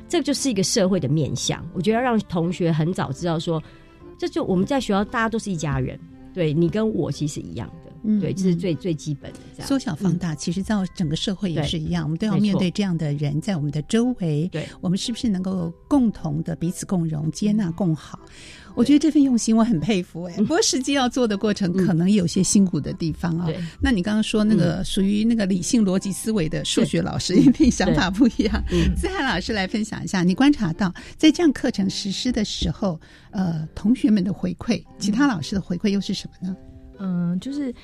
[0.08, 3.62] 这就是一个社会的面向，我觉得要让同学很早知道说，
[4.18, 5.98] 这就我们在学校大家都是一家人，
[6.34, 7.92] 对你跟我其实一样的。
[8.04, 9.68] 嗯对，这是最最基本的这样。
[9.68, 14.48] 缩小放大，其实到整个社会也是一样，我们都要面对这样的人在我们的周围。
[14.50, 18.18] 对，我们是不是能够共同的彼此共融、接纳共好？
[18.74, 23.58] 我觉得这份用心我很佩服哎、不过实际要做的过程可能有些辛苦的地方啊、对。
[23.80, 28.64] 那你刚刚说那个属于那个理性逻辑思维的数学老师，对一定想法不一样。
[28.70, 28.96] 嗯。
[28.96, 33.00] 思涵老师来分享一下，你观察到在这样课程实施的时候，
[33.30, 36.56] 呃，同学们的回馈，其他老师的回馈又是什么呢？
[36.98, 37.74] 嗯，就是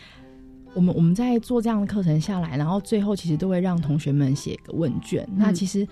[0.74, 5.28] 我们我们在做这样的课程下来，然后最后其实都会让同学们写个问卷。
[5.36, 5.86] 那其实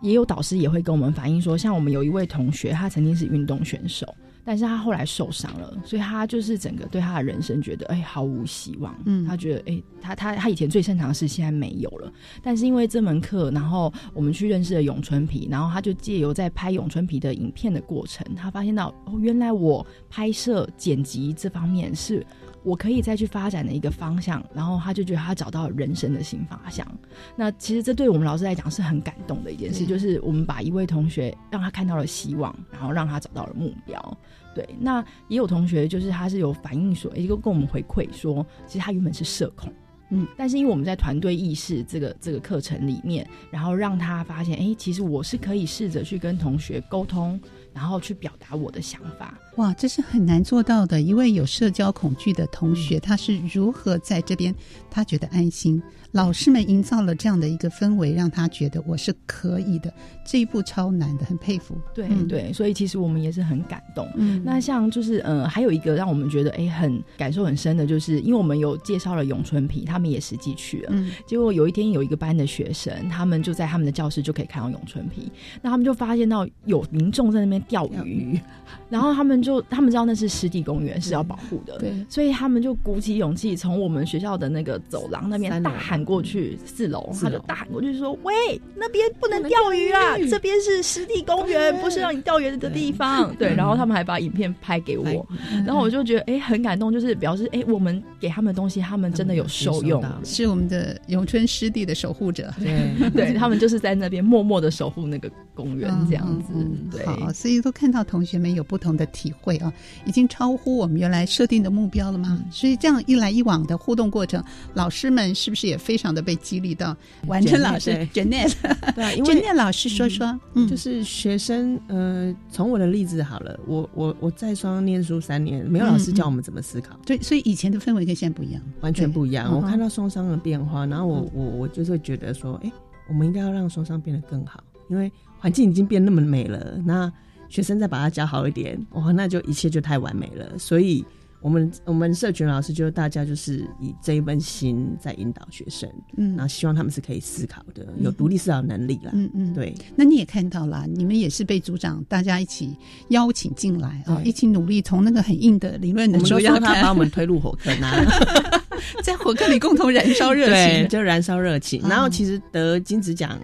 [0.00, 4.06] 也有导师也会跟我们反映说，像我们有一位同学，他曾经是运动选手。
[4.48, 8.98] 但是他后来受伤了，所以他就是整个对他的人生觉得哎毫无希望。
[9.04, 12.10] 嗯他觉得哎他他他以前最擅长的事现在没有了。
[12.42, 22.26] 但是因为这门课，然后我们去认识了咏春皮，然后他就借由在拍咏春皮的影片的过程，他发现到哦原来我拍摄剪辑这方面是
[22.68, 26.86] 我可以再去发展的一个方向，然后他就觉得他找到了人生的新方向。
[27.34, 34.18] 那其实这对我们老师来讲是很感动的一件事，就是我们把一位同学让他看到了希望，然后让他找到了目标。
[34.54, 39.72] 对，那也有同学就是他是有反映说，也就跟我们回馈说，其实他原本是社恐。
[40.10, 47.40] 嗯，但是因为我们在团队意识这个这个课程里面，然后让他发现，哎，其实我是可以试着去跟同学沟通，
[47.72, 49.38] 然后去表达我的想法。
[49.58, 51.02] 哇，这是很难做到的。
[51.02, 54.54] 一位有社交恐惧的同学，他是如何在这边
[54.88, 55.82] 他觉得安心？
[56.12, 59.92] 老师们营造了这样的一个氛围，让他觉得我是可以的。
[60.24, 61.76] 这一步超难的，很佩服。
[61.94, 64.08] 对、嗯对，所以其实我们也是很感动。
[64.16, 70.90] 嗯那像就是呃，还有一个让我们觉得哎很感受很深的，就是因为我们有介绍了永春皮，他们也实际去了。
[70.92, 75.30] 嗯结果有一天有一个班的学生，他们就在他们的教室就可以看到永春皮，
[75.60, 78.40] 那他们就发现到有民众在那边钓鱼，
[78.88, 81.92] 然后他们就他们知道那是湿地公园是要保护的，对。
[82.08, 88.34] 所以他们就鼓起勇气从我们学校的那个走廊那边大喊过去，四楼他就大喊过去说：“喂，
[88.76, 95.26] 那边不能钓鱼啊，这边是湿地公园，不是让你钓鱼的地方。”对，然后他们还把影片拍给我，
[95.64, 100.04] 然后我就觉得哎很感动，就是表示哎我们给他们的东西，他们真的有受用。
[100.24, 102.52] 是我们的永春湿地的守护者。
[102.58, 103.38] 对对。
[103.38, 106.52] 他们就是在那边默默的守护那个公园这样子。
[106.90, 109.72] 对，好，所以都看到同学们有不同的体会啊，
[110.04, 112.42] 已经超乎我们原来设定的目标了吗？
[112.50, 114.42] 所以这样一来一往的互动过程，
[114.74, 116.96] 老师们是不是也非常的被激励到？
[117.26, 118.52] 完成老师 Janet，
[118.94, 129.54] 对啊，因为老师说说，嗯，就是学生，呃，从我的例子好了，我我我在双方念书三年，没有老师教我们怎么思考，对，所以以前的氛围跟现在不一样，完全不一样。
[129.54, 132.72] 我看嗯到双商的变化，然后我我我就是会觉得说，哎，
[133.08, 137.12] 我们应该要让双商变得更好，因为环境已经变那么美了，那
[137.48, 140.58] 学生再把它教好一点，哇，那就一切就太完美了。
[140.58, 141.04] 所以，
[141.40, 149.12] 我们我们社群老师就大家就是以这一份心在引导学生，嗯然后希望他们是可以思考的，有独立思考能力啦。
[149.14, 149.74] 嗯嗯，对。
[149.94, 152.76] 那你也看到了，你们也是被组长大家一起
[153.10, 158.04] 邀请进来啊，一起努力从那个很硬的理论的我们都主要他把我们推入火坑啊，
[159.02, 161.80] 在火坑里共同燃烧热对，情，就燃烧热情。
[161.84, 163.38] 嗯然后其实得金子奖，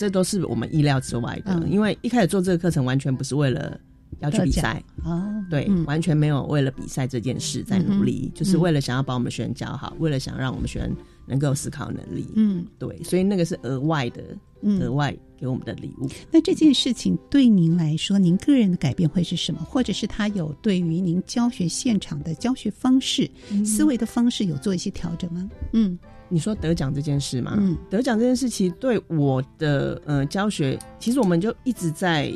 [0.00, 1.70] 这都是我们意料之外的，嗯。
[1.70, 3.78] 因为一开始做这个课程完全不是为了
[4.20, 5.84] 要去比赛啊，对，嗯。
[5.84, 10.90] 完全没有为了比赛这件事在努力，嗯就是为了想要把我们学员教好，为了想让我们学员
[11.26, 12.26] 能够有思考能力。
[12.34, 14.24] 嗯，对，所以那个是额外的，
[14.62, 14.80] 嗯。
[14.80, 16.08] 额外给我们的礼物。
[16.30, 19.60] 那这件事情对您来说，您个人的改变会是什么？
[19.62, 23.62] 或者是他有对于您教学现场的教学方式、嗯。
[23.66, 25.50] 思维的方式有做一些调整吗？
[25.74, 25.98] 嗯，
[26.30, 27.54] 你说得奖这件事吗？
[27.58, 32.32] 嗯，得奖这件事其实对我的呃教学，其实我们就一直在，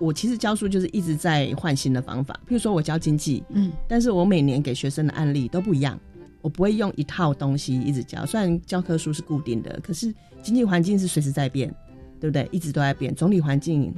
[0.00, 2.34] 我其实教书就是一直在换新的方法。
[2.46, 5.98] 譬如说我教经济，嗯，但是我每年给学生的案例都不一样，
[6.42, 8.26] 我不会用一套东西一直教。
[8.26, 10.12] 虽然教科书是固定的，可是
[10.42, 11.72] 经济环境是随时在变，
[12.20, 12.48] 对不对？
[12.50, 13.94] 一直都在变，总体环境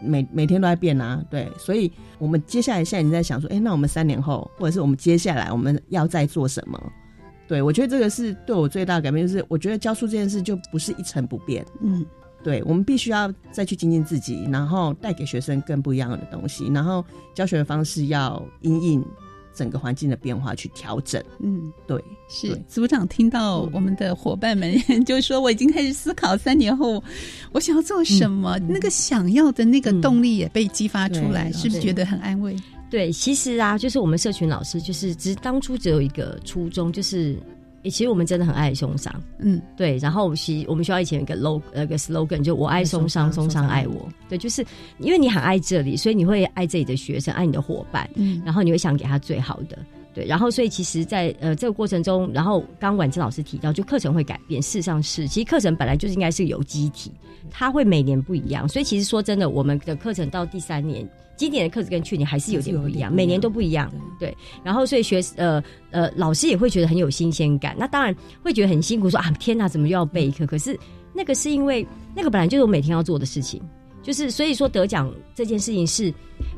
[0.00, 1.50] 每每天都在变啊，对。
[1.58, 6.80] 所以我们接下来现在已经在想说，哎，那我们三年后，或者是我们接下来我们要再做什么？
[7.48, 12.04] 对，我觉得这个是对我最大的改变，就是我觉得教书这件事就不是一成不变，嗯，
[12.44, 17.02] 对我们必须要再去精进自己，然后带给学生更不一样的东西，然后
[17.34, 19.04] 教学的方式要因应
[19.54, 21.20] 整个环境的变化去调整。
[21.40, 24.72] 嗯，对，是组长听到我们的伙伴们
[25.04, 27.02] 就说，我已经开始思考三年后
[27.50, 32.54] 我想要做什么，那个想要的那个动力也被激发出来，是不是觉得很安慰？
[32.90, 37.36] 对，其实啊，就是我们社群老师，就是只当初只有一个初衷，就是。
[37.84, 39.96] 其实我们真的很爱松商，嗯，对。
[39.98, 44.06] 然后我们其我们学校以前有个 log 那个 slogan，就我爱松商，松商爱我。
[44.28, 44.66] 对，就是
[44.98, 49.78] 因为你很爱这里，所以你会爱这里的学生，爱你的伙伴，嗯，然后你会想给他最好的，
[50.12, 50.26] 对。
[50.26, 57.12] 然后所以其实，在呃这个过程中，然后刚婉珍老师提到，就课程会改变，事实上是，其实课程本来就是应该是有机体，
[57.48, 58.68] 它会每年不一样。
[58.68, 61.08] 所以其实说真的，我们的课程到第三年。
[61.38, 63.90] 今年的课程跟去年还是有点不一样，每年都不一样。
[64.18, 65.62] 对，然后所以学呃
[65.92, 67.76] 呃老师也会觉得很有新鲜感。
[67.78, 70.44] 那当然会觉得很辛苦，说啊天哪，怎么又要备课？
[70.44, 70.76] 可是
[71.14, 73.62] 那个是因为那个本来就是我每天要做的事情，
[74.02, 76.12] 就是所以说得奖这件事情是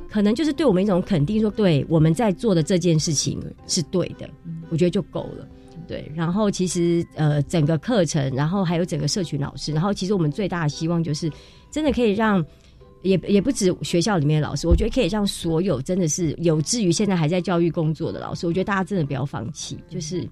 [0.09, 4.27] 可能就是对我们一种肯定，说对我们在做的这件事情是对的，
[4.71, 5.47] 我觉得就够了。
[5.87, 11.31] 对，然后其实呃整个课程，然后还有整个社群老师，然后其实我们最大的希望就是
[11.71, 12.43] 真的可以让。
[13.03, 20.29] 也也不止学校里面的老师，我觉得可以让所有真的是有志于现在还在教育工作的老师，我觉得大家真的不要放弃，就是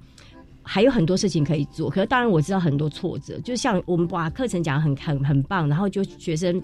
[0.62, 1.88] 还有很多事情可以做。
[1.88, 6.62] 可是当然我知道很多挫折，就像我们把课程讲很很很棒，然后就学生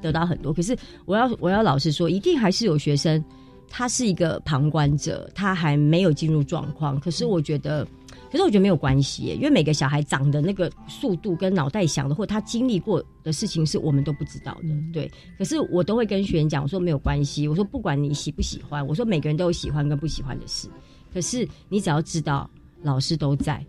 [0.00, 0.52] 得到很多。
[0.52, 0.76] 可是
[1.06, 3.22] 我要我要老实说，一定还是有学生
[3.68, 7.00] 他是一个旁观者，他还没有进入状况。
[7.00, 7.86] 可是我觉得。
[8.32, 14.68] 可是我觉得没有关系，因为每个小孩长的那个速度跟脑袋想的，或者他经历过的事情，是我们都不知道的。
[14.90, 20.66] 对，可是我都会跟学员讲，我说没有关系，我说不管你喜不喜欢，我说每个人都有喜欢跟不喜欢的事。
[21.12, 22.48] 可是你只要知道
[22.80, 23.62] 老师都在，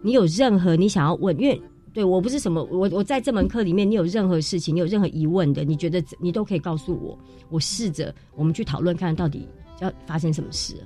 [0.00, 1.60] 你有任何你想要问，因为
[1.92, 7.18] 对我不是什么，我我在这门课里面，你有任何事情，你有任何疑问的，你觉得你都可以告诉我，
[7.50, 9.48] 我试着我们去讨论看到底
[9.80, 10.76] 要发生什么事。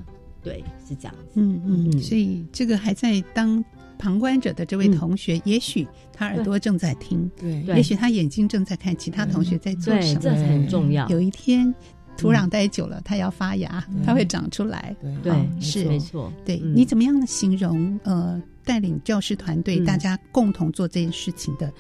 [0.43, 1.41] 对，是这样子。
[1.41, 3.65] 嗯嗯，所以这个还在当
[3.99, 11.09] 旁观者的这位同学，也许他耳朵正在听，对，也许他眼睛正在看其他同学在做什么，这很重要。
[11.09, 11.73] 有一天
[12.17, 14.95] 土壤待久了，它要发芽，它会长出来。
[15.23, 16.33] 对，是没错。
[16.45, 17.99] 对你怎么样形容？
[18.03, 21.73] 呃，带领教师团队，大家共同做这件事情的。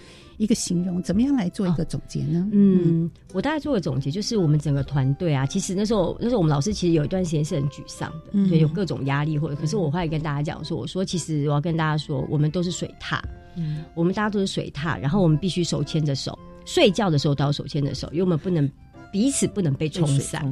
[0.42, 2.48] 一个形容，怎么样来做一个总结呢？
[2.50, 13.20] 嗯，我大概做个总结，就是我们整个团队啊，其实那时候那时候我们老师其实有一段时间是很沮丧的，对，有各种压力或者，可是我后来跟大家讲说，我说其实我要跟大家说，我们都是水獭，
[13.54, 18.68] 嗯，我们大家都是水獭，然后我们必须手牵着手，睡觉的时候都要手牵着手，因为我们不能。
[19.12, 20.42] 彼此不能被冲散，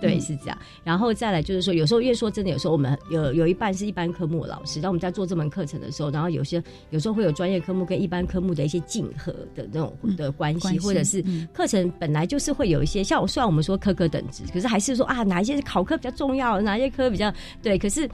[0.00, 0.56] 对，是这样。
[0.84, 11.22] 然后再来就是说，有时候越说真的，有时候我们有有一半是一般科目的老师，当我们在做这门课程的时候，然后有些有时候会有专业科目跟一般科目的一些竞合的那种的关系，或者是
[11.52, 18.08] 课程本来就是会有一些，像虽然我们说科科等值，可是还是说啊，哪一些是考科比较重要，哪一些科比较对，可是。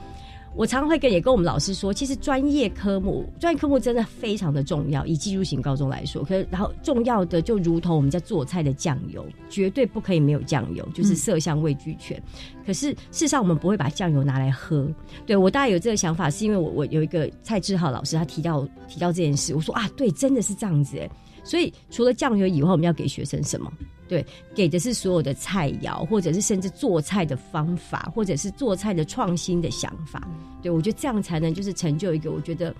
[0.55, 5.05] 我常常会跟也跟我们老师说，其实专业科目专业科目真的非常的重要。
[5.05, 12.21] 以技术型高中来说，可然后重要的就如同我们在做菜的酱油，绝对不可以没有酱油，就是色香味俱全。
[12.65, 14.89] 可是事实上，我们不会把酱油拿来喝。
[15.25, 21.09] 对我大概有这个想法，是因为我我有一个蔡志浩老师，他提到提到这件事，我说啊，对，真的是这样子哎。
[21.43, 23.71] 所以除了酱油以外，我们要给学生什么？
[24.07, 30.27] 对，给的是所有的菜肴，或者是甚至做菜的方法，或者是做菜的创新的想法。
[30.61, 32.73] 对我觉得这样才能就是成就一个我觉得，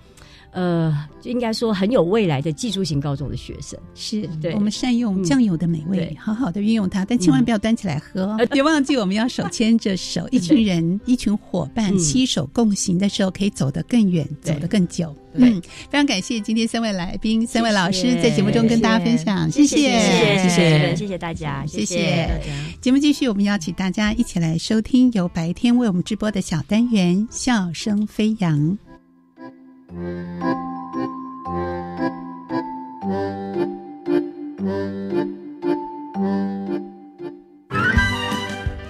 [0.52, 3.78] 呃，就应该说很有未来的技术型高中的学生。
[3.94, 8.36] 是，对，我们善用酱油的美味，好好的运用它，但千万不要端起来喝。
[8.50, 15.14] 别忘记我们要手牵着手，一群人、 一群伙伴携手共行的时候，可以走得更远，走得更久。
[15.38, 21.18] 嗯，非常感谢今天三位来宾、三位老师在节目中跟大家分享，谢谢，谢谢，谢谢。
[21.18, 22.44] 大家，谢谢大家。
[22.80, 28.58] 节目继续，我们邀请大家一起来收听由白天为我们直播的小单元《笑声飞扬》。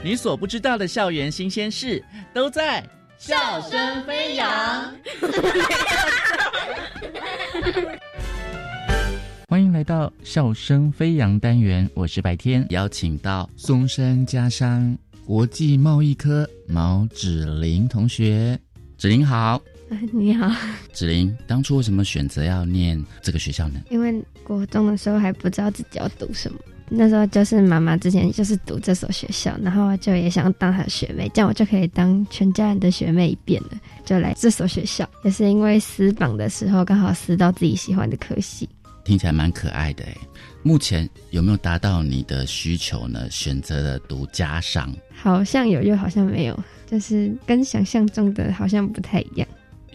[0.02, 2.02] 你所不知道的校园新鲜事，
[2.32, 2.82] 都在。
[3.18, 4.94] 笑声飞扬，
[9.48, 14.94] 欢迎来到笑声飞扬单元，我是白天，邀请到松山家商
[15.24, 18.60] 国际贸易科毛芷玲同学，
[18.98, 19.62] 芷玲好，
[20.12, 20.50] 你好，
[20.92, 23.80] 子玲，当初为什么选择要念这个学校呢？
[23.88, 26.58] 因为国中的时候还不知道自己要读什么。
[26.88, 33.70] 那时候就是妈妈之前就是读这所学校，然后就也想当她的学妹，这样我就可以当全家人的学妹一遍了，
[34.04, 35.08] 就来这所学校。
[35.24, 38.68] 也是因为私榜的时候刚好撕到自己喜欢的科系，
[39.04, 40.16] 听起来蛮可爱的哎。
[40.62, 43.28] 目前有没有达到你的需求呢？
[43.30, 49.46] 选择了读家商，好像有，又好像没有，就是跟想象中的好像不太一样。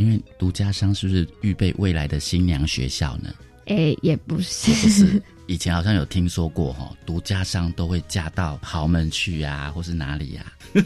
[0.02, 3.30] 因为独家商是不是预备未来的新娘学校呢？
[3.68, 5.22] 哎，也不是，不是。
[5.46, 10.52] 以前好像有听说过哈，独家商都会嫁到豪门去啊，或是哪里呀？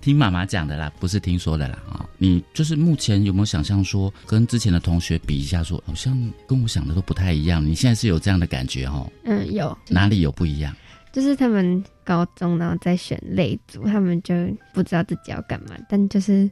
[0.00, 2.04] 听妈妈讲的啦，不是听说的啦啊！
[2.18, 7.64] 你就是目前有没有想象说，跟之前的同学比一下，说好像跟我想的都不太一样？
[7.64, 9.08] 你现在是有这样的感觉哈？
[9.24, 9.76] 嗯，有。
[9.88, 10.74] 哪里有不一样？
[11.12, 14.34] 就是他们高中然后在选类组，他们就
[14.74, 15.76] 不知道自己要干嘛。
[15.88, 16.50] 但就是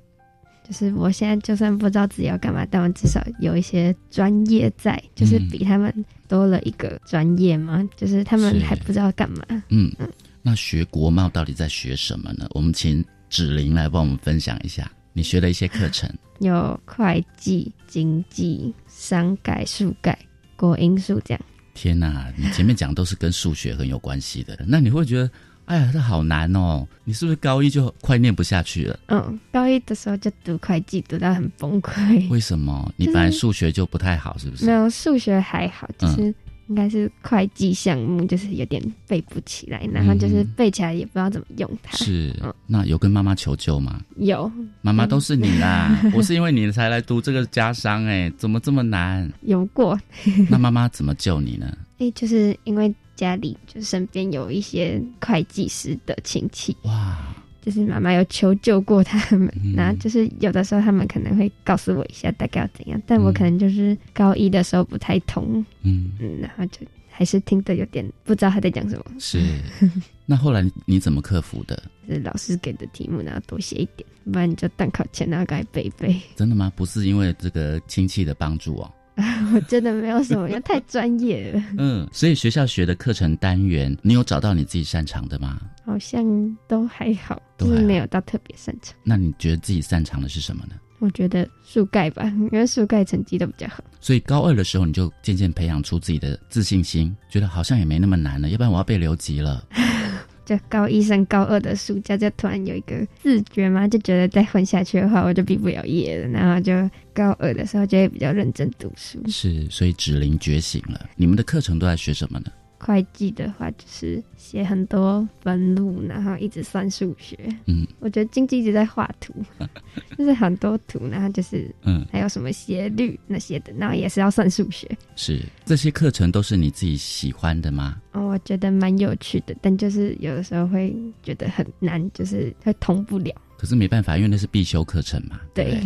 [0.72, 5.92] 就是我现在就算不知道自己要干嘛，但我至少有一些专业在，就是比他们
[6.26, 7.86] 多了一个专业嘛。
[7.94, 9.44] 就是他们还不知道干嘛。
[9.68, 10.08] 嗯嗯。
[10.40, 12.48] 那学国贸到底在学什么呢？
[12.52, 13.04] 我们请。
[13.28, 16.06] 芷玲来帮我们分享一下你学的一些课程，
[16.40, 20.18] 有会计、经济、商改、数改、
[20.54, 21.42] 国英数这样。
[21.72, 25.30] 天哪，你前面讲都是跟数学很有关系的，那你会觉得，
[25.72, 26.86] 哎呀，这好难哦！
[27.04, 28.98] 你是不是高一就快念不下去了？
[29.06, 32.28] 嗯，高一的时候就读会计，读到很崩溃。
[32.28, 32.92] 为什么？
[32.98, 34.66] 你本来数学就不太好，是不是？
[34.66, 36.34] 没有，数学还好，就是。
[36.68, 41.94] 应该是会计项目，就是有点背不起来，然后就是背起来也不知道怎么用它。
[41.98, 42.34] 是，
[42.66, 44.00] 那有跟妈妈求救吗？
[44.16, 44.50] 有，
[44.80, 49.30] 妈妈都是你啦， 我是因为你才来读这个家商，哎，怎么这么难？
[49.42, 49.98] 有过。
[50.48, 51.76] 那妈妈怎么救你呢？
[51.98, 56.76] 哎，就是因为家里就身边有一些会计师的亲戚。
[56.82, 57.18] 哇。
[57.64, 69.04] 就是妈妈有求救过他们，然后就是有的时候他们可能会告诉我一下大概要怎样，但我可能就是高一的时候不太通，嗯嗯，然后就还是听得有点不知道他在讲什么。
[69.20, 69.40] 是，
[70.26, 71.80] 那后来你怎么克服的？
[72.08, 76.20] 是老师给的题目，然后多写一点，不然你就单考前然后该背背。
[76.34, 76.72] 真的吗？
[76.74, 78.92] 不是因为这个亲戚的帮助哦。
[79.54, 81.62] 我真的没有什么，因为太专业了。
[81.78, 85.60] 嗯，所以学校学的课程单元，你有找到你自己擅长的吗？
[85.84, 86.24] 好像
[86.66, 88.94] 都还好，就是没有到特别擅长。
[89.04, 90.74] 那你觉得自己擅长的是什么呢？
[91.00, 93.82] 我觉得数盖吧，因为数盖成绩都比较好。
[94.00, 99.64] 所以高二的时候，你就渐渐培养出自己的自信心，觉得好像也没那么难了，要不然我要被留级了。
[100.44, 106.28] 就高一升高二的暑假，就突然有一个自觉嘛，就觉得再混下去的话，我就毕不了业了。
[106.28, 106.72] 然后就
[107.14, 109.18] 高二的时候就会比较认真读书。
[109.28, 111.08] 是，所以指令觉醒了。
[111.16, 112.46] 你们的课程都在学什么呢？
[112.84, 117.38] 会计的话就是写很多分录，然后一直算数学。
[117.66, 119.32] 嗯，我觉得经济一直在画图，
[120.18, 124.90] 就是很多图，然后就是嗯，还有什么斜率那些的，然后也是要算数学。
[125.14, 128.00] 是这些课程都是你自己喜欢的吗？
[128.12, 133.32] 哦，我觉得蛮有趣的，但就是有的时候会觉得很难，就是会通不了。
[133.62, 135.40] 可是没办法，因为那是必修课程嘛。
[135.54, 135.80] 对，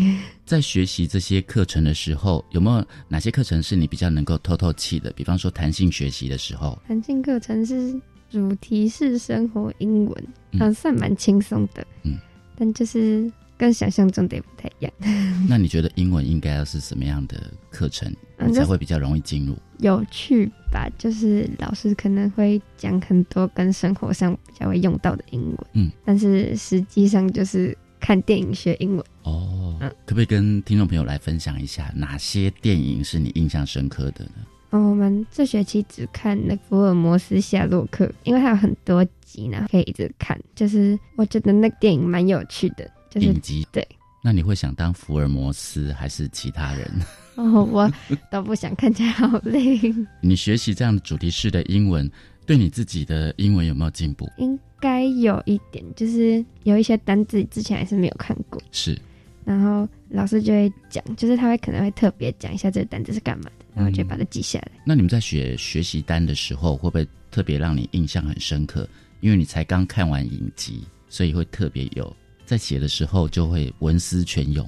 [0.47, 5.13] 在学习这些课程的时候，有没有哪些课程是你比较能够透透气的？
[5.13, 7.95] 比方说弹性学习的时候，弹性课程是
[8.31, 11.87] 主题是生活英文，嗯，算蛮轻松的。
[12.05, 12.17] 嗯，
[12.57, 14.93] 但就是跟想象中的不太一样。
[15.47, 18.11] 那你觉得英文应该要是什么样的课程，
[18.53, 19.55] 才会比较容易进入？
[19.79, 29.05] 有趣吧，就是老师可能会讲很多跟生活上比较会用到的英文，嗯，但是实际上就是看电影学英文。
[29.25, 34.47] 哦，嗯，可不可以跟听众朋友来分享一下哪些电影是你印象深刻的呢？
[34.71, 40.39] 哦，我们这学期只看那福尔摩斯夏洛克，因为它有很多集呢，可以一直看。
[40.55, 43.33] 就是我觉得那个电影蛮有趣的，就是
[43.71, 43.87] 对。
[44.27, 46.91] 那你会想当福尔摩斯还是其他人？
[47.37, 47.89] 哦，我
[48.29, 49.79] 都不想，看起来好累。
[50.21, 52.11] 你学习这样的主题式的英文，
[52.45, 54.29] 对你自己的英文有没有进步？
[54.39, 58.61] 应该有一点，就是有一些单字之前还是没有看过。
[58.73, 59.01] 是，
[59.45, 64.73] 然后老师就会讲，就是他会可能会特别讲一下这个单字是干嘛的，然后就把它记下来。
[64.85, 68.89] 那你们在学学习单的时候，会不会特别让你印象很深刻？
[69.21, 72.17] 因为你才刚看完影集，所以会特别有，
[72.47, 74.67] 在写的时候就会文思泉涌。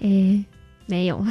[0.00, 0.42] 诶。
[0.90, 1.22] 没有，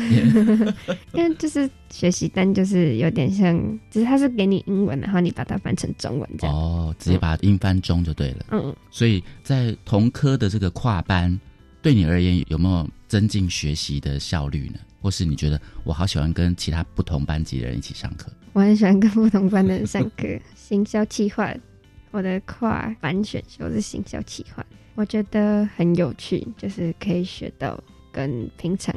[1.13, 3.57] 因为就是学习单，就是有点像，
[3.89, 6.55] 只是它是给你英文，然后你把它翻成中文这样。
[6.55, 8.45] 哦，直接把英翻中就对了。
[8.51, 11.39] 嗯，所以在同科的这个跨班，
[11.81, 14.77] 对你而言有没有增进学习的效率呢？
[15.01, 18.31] 或是你觉得我好喜欢跟其他不同班级的人一起上课？
[18.53, 20.27] 我很喜欢跟不同班的人上课。
[20.55, 21.51] 行销企划，
[22.11, 24.63] 我的跨班选修是行销企划，
[24.97, 27.81] 我觉得很有趣，就是可以学到
[28.11, 28.93] 跟平常。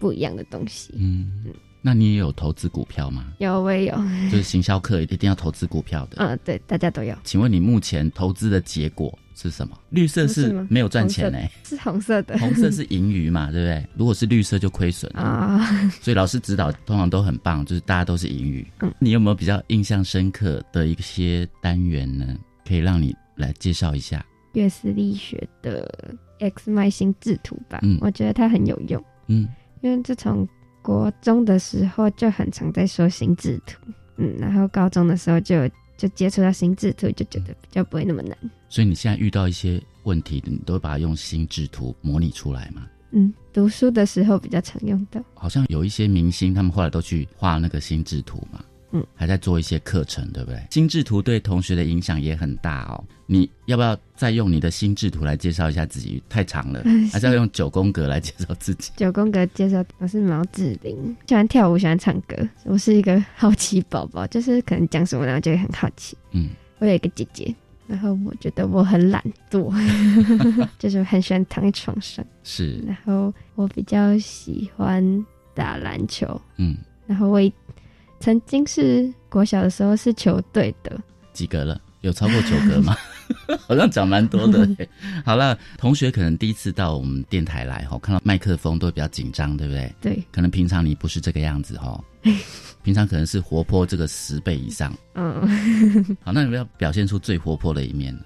[0.00, 0.94] 不一样的东西。
[0.96, 3.32] 嗯嗯，那你也有投资股票吗？
[3.40, 3.96] 有，我也有。
[4.30, 6.18] 就是行销课一定要投资股票的。
[6.24, 7.12] 嗯， 对，大家都有。
[7.24, 9.76] 请问你目前投资的结果是什么？
[9.90, 13.84] 绿色是没有赚钱哎，是红色的， 红色是盈余嘛，对不对？
[13.96, 15.68] 如果是绿色就亏损啊。
[16.00, 18.64] 所以老师指导通常都很棒，就是大家都是盈余。
[18.82, 22.38] 嗯，你有没有比较印象深刻的一些单元呢？
[22.64, 24.24] 可以让你来介绍一下
[24.58, 27.78] 月斯力学的 X 脉心智图吧？
[27.82, 29.02] 嗯，我觉得它很有用。
[29.28, 29.48] 嗯，
[29.80, 30.46] 因为自从
[30.82, 33.78] 国中的时候就很常在说心智图，
[34.16, 38.36] 嗯，然后高中的时候就就接触到心智图，就觉得比较不会那么难。
[38.68, 42.86] 所以你现在遇到一些问题，你都会把它用心智图模拟出来吗？
[43.12, 45.22] 嗯，读书的时候比较常用到。
[45.34, 48.60] 好像有一些明星，他们后来都去画那个心智图嘛。
[48.92, 50.58] 嗯，还在做一些课程，对不对？
[50.70, 53.04] 心智图对同学的影响也很大哦。
[53.26, 56.22] 你要不要再用你的心智图来介绍一下自己？
[56.28, 56.82] 太长了，
[57.12, 58.90] 还是要用九宫格来介绍自己？
[58.96, 62.34] 九宫格介绍，我是毛志玲，喜欢跳舞，喜欢唱歌。
[62.64, 66.16] 我是一个好奇宝宝，就是可能讲什么，然后就会很好奇。
[66.30, 67.54] 嗯，我有一个姐姐，
[67.86, 69.70] 然后我觉得我很懒惰，
[70.78, 72.24] 就是很喜欢躺在床上。
[72.42, 76.40] 是，然后我比较喜欢打篮球。
[76.56, 76.74] 嗯，
[77.06, 77.38] 然后我。
[78.20, 80.98] 曾经是国小的时候是球队的，
[81.32, 82.96] 及格了，有超过九格吗？
[83.66, 84.68] 好像讲蛮多的。
[85.24, 89.94] 好了，同学可能第一次到我们电台来哈，看到麦克风都比较紧张，对不对？
[90.00, 92.02] 对，可能平常你不是这个样子哈，
[92.82, 94.92] 平常可能是活泼这个十倍以上。
[95.14, 95.46] 嗯，
[96.24, 98.16] 好，那你们要表现出最活泼的一面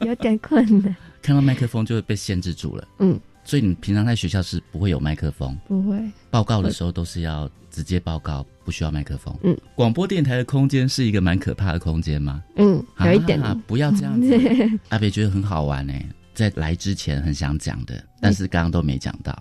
[0.00, 0.94] 有点困难。
[1.22, 2.86] 看到麦克风就会被限制住了。
[2.98, 3.18] 嗯。
[3.42, 5.98] 所以你平常在学校是不会有麦克风，不会
[6.30, 7.50] 报告的时候都是要
[7.80, 9.34] 直接报告，不需要麦克风。
[9.42, 12.42] 嗯，广播电台的空间是一个蛮可怕的空间吗？
[12.56, 13.40] 嗯，有一点。
[13.40, 14.38] 啊不要这样子。
[14.90, 15.94] 阿北觉得很好玩呢，
[16.34, 19.34] 在来之前很想讲的，但是刚刚都没讲到。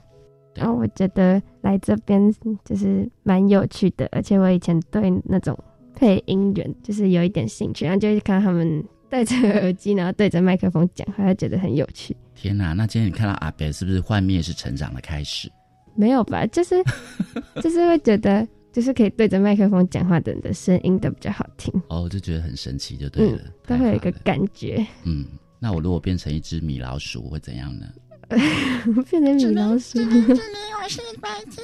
[0.56, 2.34] 然后我觉得来这边
[2.64, 5.58] 就是蛮有趣的，而且我以前对那种
[5.94, 8.82] 配音员就是有一点兴趣，然后就是看他们。
[9.12, 12.16] 戴着耳机，然后对着麦克风讲话，觉得很有趣。
[12.36, 12.74] 天哪！
[12.74, 15.52] 那今天你看到阿北，是不是幻灭是成长的开始？
[16.00, 16.82] 没有吧，就是
[17.62, 21.74] 就是会觉得，就是可以对着麦克风讲话的人的声音都比较好听。
[21.90, 23.40] 哦，就觉得很神奇，就对了。
[23.68, 24.86] 都会有一个感觉。
[25.04, 25.26] 嗯，
[25.60, 27.86] 那我如果变成一只米老鼠会怎样呢？
[29.10, 30.00] 变成米老鼠。
[30.00, 31.60] 我是白痴。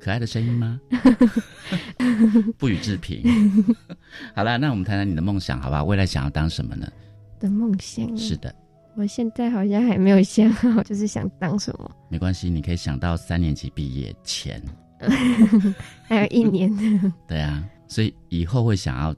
[0.00, 0.80] 可爱的声音吗？
[2.56, 3.22] 不予置评。
[4.34, 5.84] 好了，那我们谈谈你的梦想，好吧？
[5.84, 6.88] 未来想要当什么呢？
[7.38, 8.54] 的梦想是的，
[8.96, 11.90] 我现在好像还没有想好，就是想当什么。
[12.08, 14.62] 没关系，你可以想到三年级毕业前，
[16.04, 16.70] 还有一年。
[17.28, 19.14] 对啊，所以以后会想要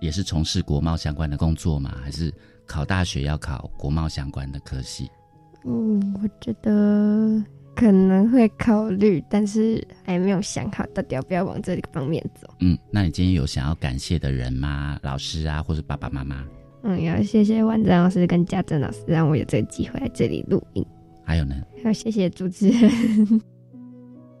[0.00, 1.96] 也是从事国贸相关的工作吗？
[2.02, 2.32] 还是
[2.66, 5.10] 考大学要考国贸相关的科系？
[5.64, 7.42] 嗯，我觉得。
[7.74, 12.48] 可能会考虑，但是还没有想好到底要不要往这个方面走。
[12.60, 14.98] 嗯，那你今天有想要感谢的人吗？
[15.02, 16.42] 老师啊，或者爸爸妈妈？
[16.88, 20.86] 嗯，要谢谢万哲老师跟家珍老师，让我有这个机会来这里录音。
[21.24, 21.60] 还有呢？
[21.84, 22.88] 要谢谢主持人。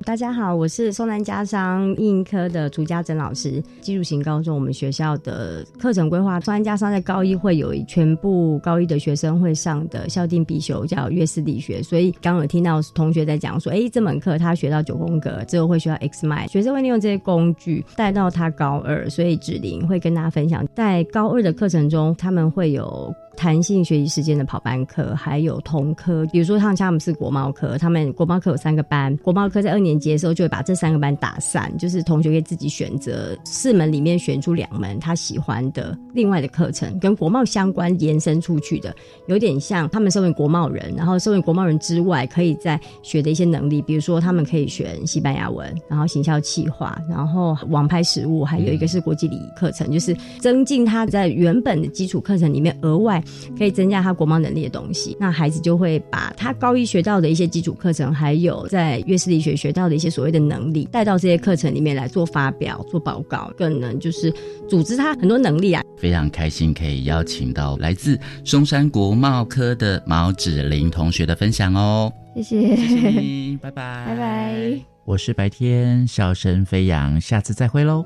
[0.04, 3.60] 大家好，我是松南家商应科的朱家珍老师。
[3.80, 23.12] 基础型高中我们学校的课程规划，松南家商在高一会有全部高一的学生会上的校定必修叫约斯理学，所以刚有听到同学在讲说，哎，这门课他学到九宫格之后会学到 X 脉，学生会利用这些工具带到他高二，所以芷玲会跟大家分享，在高二的课程中他们会有。
[23.36, 38.94] 弹性学习时间的跑班课，还有同科，比如说像他们是国贸科，他们国贸科有三个班，国贸科在二年级的时候就会把这三个班打散，就是同学可以自己选择四门里面选出两门他喜欢的另外的课程，跟国贸相关延伸出去的，
[39.26, 53.22] 有点像他们身为国贸人，然后身为国贸人之外，可以在学的一些能力，比如说他们可以选西班牙文，然后行销企划，然后网拍实务，还有一个是国际礼仪课程，就是增进他在原本的基础课程里面额外。
[53.58, 64.32] 可以增加他国贸能力的东西，那孩子就会把他高一学到的一些基础课程，还有在约斯力学学到的一些所谓的能力，带到这些课程里面来做发表、做报告，更能就是
[64.68, 65.82] 组织他很多能力啊。
[65.98, 74.80] 非常开心可以邀请到来自松山国贸科的毛子玲同学的分享哦，谢谢，谢谢你，拜拜，拜拜。
[75.04, 78.04] 我是白天笑声飞扬，下次再会喽。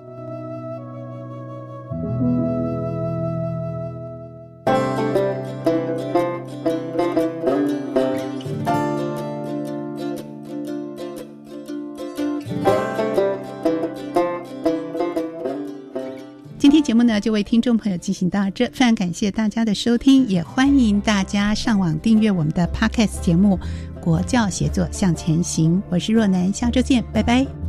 [17.21, 23.59] 就为听众朋友进行到这，非常感谢大家的收听，也欢迎大家上网订阅我们的 Podcast 节目
[24.01, 25.77] 《国教协作向前行》。
[25.91, 27.60] 我是若楠，下周见，拜拜。